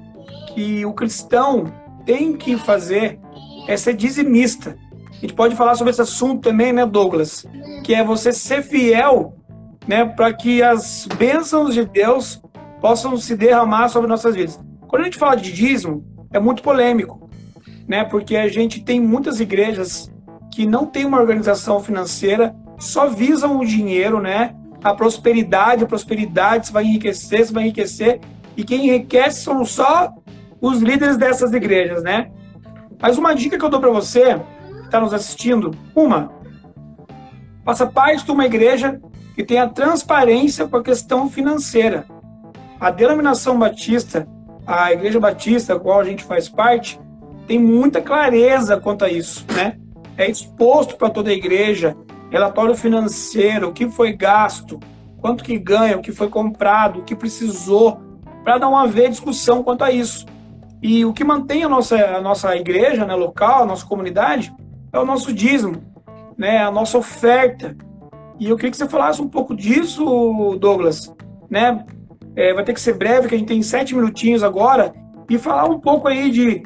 [0.54, 1.64] que o cristão
[2.04, 3.18] tem que fazer
[3.66, 4.76] é ser dizimista.
[5.10, 7.46] A gente pode falar sobre esse assunto também, né, Douglas?
[7.82, 9.34] Que é você ser fiel,
[9.86, 12.40] né, para que as bênçãos de Deus
[12.80, 14.60] possam se derramar sobre nossas vidas.
[14.86, 17.17] Quando a gente fala de dízimo, é muito polêmico,
[17.88, 18.04] né?
[18.04, 20.12] Porque a gente tem muitas igrejas
[20.52, 24.54] que não têm uma organização financeira, só visam o dinheiro, né?
[24.84, 28.20] A prosperidade, a prosperidade, você vai enriquecer, você vai enriquecer,
[28.56, 30.12] e quem enriquece são só
[30.60, 32.30] os líderes dessas igrejas, né?
[33.00, 36.32] Mas uma dica que eu dou para você, que está nos assistindo, uma,
[37.64, 39.00] faça parte de uma igreja
[39.34, 42.04] que tenha transparência com a questão financeira.
[42.80, 44.26] A denominação batista,
[44.66, 47.00] a igreja batista, a qual a gente faz parte,
[47.48, 49.78] tem muita clareza quanto a isso, né?
[50.18, 51.96] É exposto para toda a igreja,
[52.30, 54.78] relatório financeiro, o que foi gasto,
[55.18, 58.00] quanto que ganha, o que foi comprado, o que precisou,
[58.44, 60.26] para dar uma vez discussão quanto a isso.
[60.82, 64.54] E o que mantém a nossa, a nossa igreja né, local, a nossa comunidade,
[64.92, 65.82] é o nosso dízimo,
[66.36, 67.74] né, a nossa oferta.
[68.38, 71.12] E eu queria que você falasse um pouco disso, Douglas,
[71.50, 71.84] né?
[72.36, 74.92] É, vai ter que ser breve, que a gente tem sete minutinhos agora,
[75.28, 76.62] e falar um pouco aí de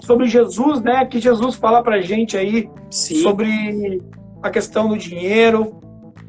[0.00, 1.04] sobre Jesus, né?
[1.04, 3.22] Que Jesus fala pra gente aí Sim.
[3.22, 4.02] sobre
[4.42, 5.80] a questão do dinheiro.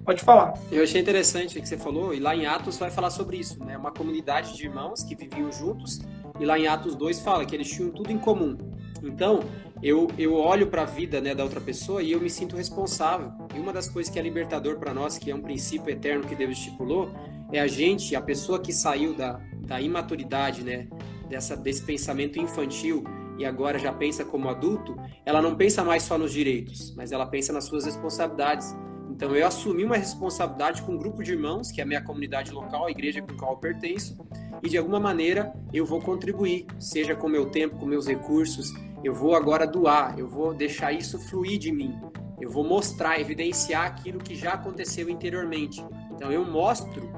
[0.06, 0.54] Pode falar.
[0.72, 3.64] Eu achei interessante o que você falou, e lá em Atos vai falar sobre isso,
[3.64, 3.78] né?
[3.78, 6.02] Uma comunidade de irmãos que viviam juntos,
[6.40, 8.58] e lá em Atos 2 fala que eles tinham tudo em comum.
[9.04, 9.42] Então,
[9.82, 13.32] eu, eu olho para a vida né, da outra pessoa e eu me sinto responsável.
[13.56, 16.36] E uma das coisas que é libertador para nós, que é um princípio eterno que
[16.36, 17.12] Deus estipulou,
[17.52, 20.88] é a gente, a pessoa que saiu da, da imaturidade, né,
[21.30, 23.04] dessa, desse pensamento infantil
[23.40, 27.26] e agora já pensa como adulto, ela não pensa mais só nos direitos, mas ela
[27.26, 28.76] pensa nas suas responsabilidades.
[29.10, 32.52] Então eu assumi uma responsabilidade com um grupo de irmãos, que é a minha comunidade
[32.52, 34.18] local, a igreja com a qual eu pertenço,
[34.62, 38.74] e de alguma maneira eu vou contribuir, seja com meu tempo, com meus recursos,
[39.06, 41.98] eu vou agora doar, eu vou deixar isso fluir de mim.
[42.42, 45.82] Eu vou mostrar, evidenciar aquilo que já aconteceu interiormente.
[46.12, 47.10] Então eu mostro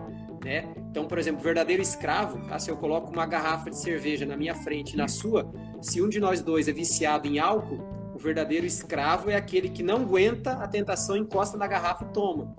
[0.43, 0.73] né?
[0.89, 2.57] Então, por exemplo, verdadeiro escravo, tá?
[2.59, 5.51] se eu coloco uma garrafa de cerveja na minha frente e na sua,
[5.81, 9.81] se um de nós dois é viciado em álcool, o verdadeiro escravo é aquele que
[9.81, 12.55] não aguenta a tentação, encosta na garrafa e toma.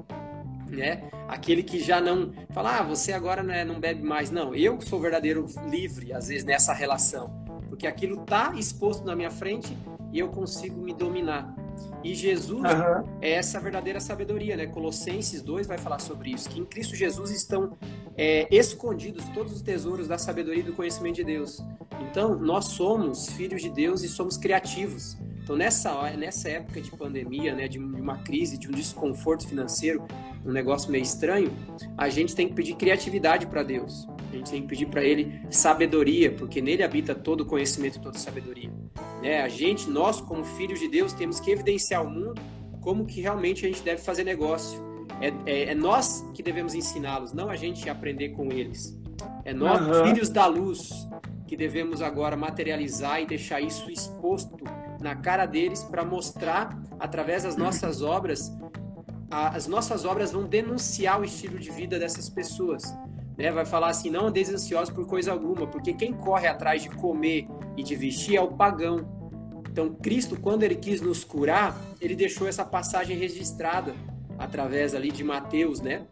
[0.68, 1.09] Né?
[1.29, 4.31] Aquele que já não fala, ah, você agora não, é, não bebe mais.
[4.31, 7.31] Não, eu sou verdadeiro livre, às vezes, nessa relação.
[7.68, 9.77] Porque aquilo está exposto na minha frente
[10.11, 11.55] e eu consigo me dominar.
[12.05, 13.18] E Jesus uhum.
[13.20, 14.66] é essa verdadeira sabedoria, né?
[14.66, 17.77] Colossenses 2 vai falar sobre isso, que em Cristo Jesus estão
[18.16, 21.62] é, escondidos todos os tesouros da sabedoria e do conhecimento de Deus.
[22.11, 25.16] Então, nós somos filhos de Deus e somos criativos.
[25.43, 30.05] Então, nessa, nessa época de pandemia, né, de uma crise, de um desconforto financeiro,
[30.45, 31.53] um negócio meio estranho,
[31.97, 34.07] a gente tem que pedir criatividade para Deus.
[34.33, 38.01] A gente tem que pedir para Ele sabedoria, porque nele habita todo o conhecimento e
[38.01, 38.72] toda a sabedoria.
[39.20, 39.43] Né?
[39.43, 42.41] A gente, nós, como filhos de Deus, temos que evidenciar ao mundo
[42.80, 44.80] como que realmente a gente deve fazer negócio.
[45.20, 48.99] É, é, é nós que devemos ensiná-los, não a gente aprender com eles.
[49.45, 50.07] É nós, uhum.
[50.07, 50.91] filhos da luz,
[51.47, 54.64] que devemos agora materializar e deixar isso exposto
[55.01, 58.51] na cara deles para mostrar, através das nossas obras,
[59.30, 62.95] as nossas obras vão denunciar o estilo de vida dessas pessoas
[63.43, 66.88] né, vai falar assim: não andeis ansiosos por coisa alguma, porque quem corre atrás de
[66.88, 69.05] comer e de vestir é o pagão.
[69.68, 73.97] Então, Cristo, quando ele quis nos curar, ele deixou essa passagem registrada
[74.38, 76.07] através ali de Mateus, né?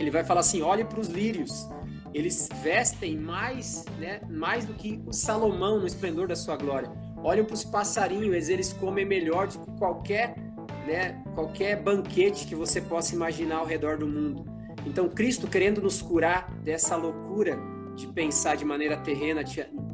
[0.00, 1.68] Ele vai falar assim: olhe para os lírios,
[2.12, 6.90] eles vestem mais, né, mais do que o Salomão no esplendor da sua glória.
[7.22, 10.34] Olhem para os passarinhos, eles comem melhor do que qualquer,
[10.88, 14.53] né, qualquer banquete que você possa imaginar ao redor do mundo.
[14.86, 17.58] Então, Cristo querendo nos curar dessa loucura
[17.94, 19.42] de pensar de maneira terrena,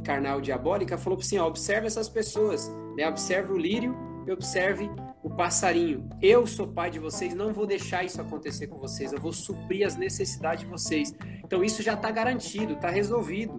[0.05, 3.09] carnal, diabólica, falou assim: ó, observe essas pessoas, né?
[3.09, 4.91] observe o lírio e observe
[5.23, 9.21] o passarinho, eu sou pai de vocês, não vou deixar isso acontecer com vocês, eu
[9.21, 11.15] vou suprir as necessidades de vocês.
[11.45, 13.59] Então isso já está garantido, está resolvido.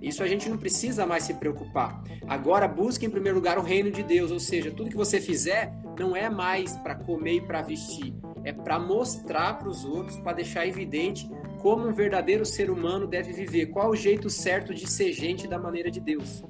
[0.00, 2.02] Isso a gente não precisa mais se preocupar.
[2.26, 5.72] Agora busque em primeiro lugar o reino de Deus, ou seja, tudo que você fizer
[5.98, 10.32] não é mais para comer e para vestir, é para mostrar para os outros, para
[10.32, 11.28] deixar evidente
[11.60, 15.58] como um verdadeiro ser humano deve viver, qual o jeito certo de ser gente da
[15.58, 16.42] maneira de Deus.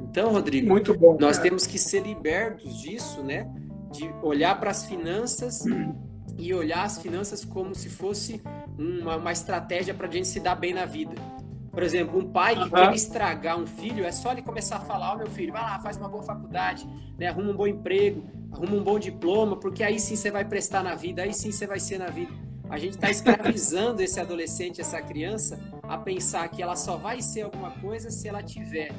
[0.00, 3.48] Então, Rodrigo, Muito bom, nós temos que ser libertos disso, né?
[3.90, 5.64] De olhar para as finanças
[6.38, 8.40] e olhar as finanças como se fosse
[8.78, 11.14] uma, uma estratégia para a gente se dar bem na vida.
[11.70, 12.70] Por exemplo, um pai que uhum.
[12.70, 15.62] quer estragar um filho, é só ele começar a falar, ó oh, meu filho, vai
[15.62, 17.28] lá, faz uma boa faculdade, né?
[17.28, 20.96] arruma um bom emprego, arruma um bom diploma, porque aí sim você vai prestar na
[20.96, 22.32] vida, aí sim você vai ser na vida.
[22.68, 27.42] A gente está escravizando esse adolescente, essa criança, a pensar que ela só vai ser
[27.42, 28.92] alguma coisa se ela tiver.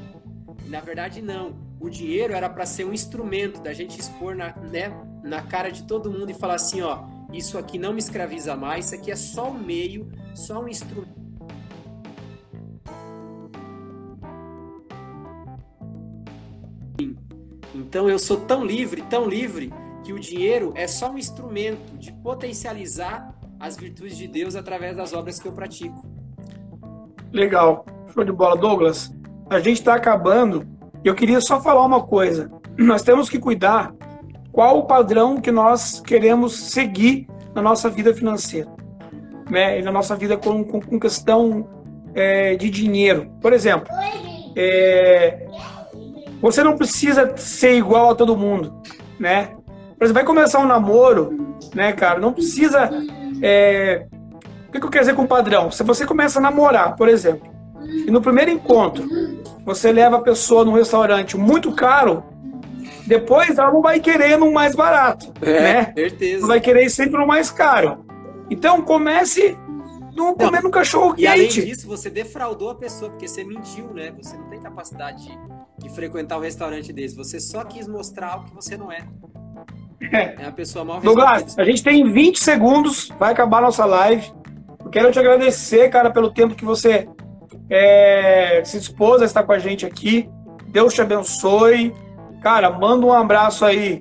[0.67, 1.55] Na verdade, não.
[1.80, 4.93] O dinheiro era para ser um instrumento da gente expor na, né,
[5.24, 7.03] na cara de todo mundo e falar assim, ó,
[7.34, 11.20] isso aqui não me escraviza mais, isso aqui é só um meio, só um instrumento
[17.74, 19.74] Então eu sou tão livre, tão livre,
[20.04, 25.14] que o dinheiro é só um instrumento de potencializar as virtudes de Deus através das
[25.14, 26.06] obras que eu pratico.
[27.32, 27.86] Legal.
[28.14, 29.12] Show de bola, Douglas.
[29.49, 30.68] A gente está acabando.
[31.04, 32.52] Eu queria só falar uma coisa.
[32.78, 33.93] Nós temos que cuidar
[34.52, 38.70] qual o padrão que nós queremos seguir na nossa vida financeira,
[39.49, 39.80] né?
[39.80, 41.68] E na nossa vida com, com, com questão
[42.14, 43.32] é, de dinheiro.
[43.41, 43.88] Por exemplo,
[44.56, 45.47] é,
[46.41, 48.81] você não precisa ser igual a todo mundo,
[49.19, 49.55] né?
[49.99, 52.19] Você vai começar um namoro, né, cara?
[52.19, 52.89] Não precisa.
[53.41, 54.07] É...
[54.67, 55.69] O que eu quero dizer com padrão?
[55.69, 57.51] Se você começa a namorar, por exemplo,
[57.83, 59.05] e no primeiro encontro
[59.65, 62.23] você leva a pessoa num restaurante muito caro,
[63.05, 65.93] depois ela não vai querer no mais barato, é, né?
[65.93, 66.47] Certeza.
[66.47, 68.05] Vai querer sempre no mais caro.
[68.49, 69.57] Então comece
[70.15, 71.23] no comendo um cachorro quente.
[71.23, 74.11] E além disso, você defraudou a pessoa, porque você mentiu, né?
[74.17, 75.37] Você não tem capacidade de,
[75.82, 77.15] de frequentar um restaurante desse.
[77.15, 79.07] Você só quis mostrar algo que você não é.
[80.11, 83.86] É, é a pessoa mal Douglas, a gente tem 20 segundos, vai acabar a nossa
[83.86, 84.32] live.
[84.84, 87.07] Eu quero te agradecer, cara, pelo tempo que você
[87.69, 90.29] é, se dispôs a estar com a gente aqui.
[90.67, 91.93] Deus te abençoe.
[92.41, 93.99] Cara, manda um abraço aí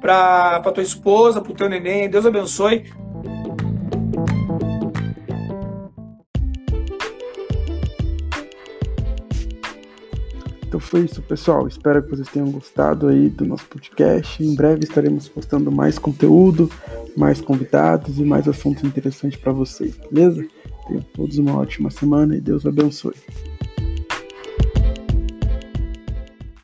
[0.00, 2.08] para tua esposa, pro teu neném.
[2.08, 2.90] Deus abençoe.
[10.70, 11.66] Então foi isso, pessoal.
[11.66, 14.40] Espero que vocês tenham gostado aí do nosso podcast.
[14.40, 16.70] Em breve estaremos postando mais conteúdo,
[17.16, 20.46] mais convidados e mais assuntos interessantes para vocês, beleza?
[20.86, 23.16] Tenham todos uma ótima semana e Deus abençoe.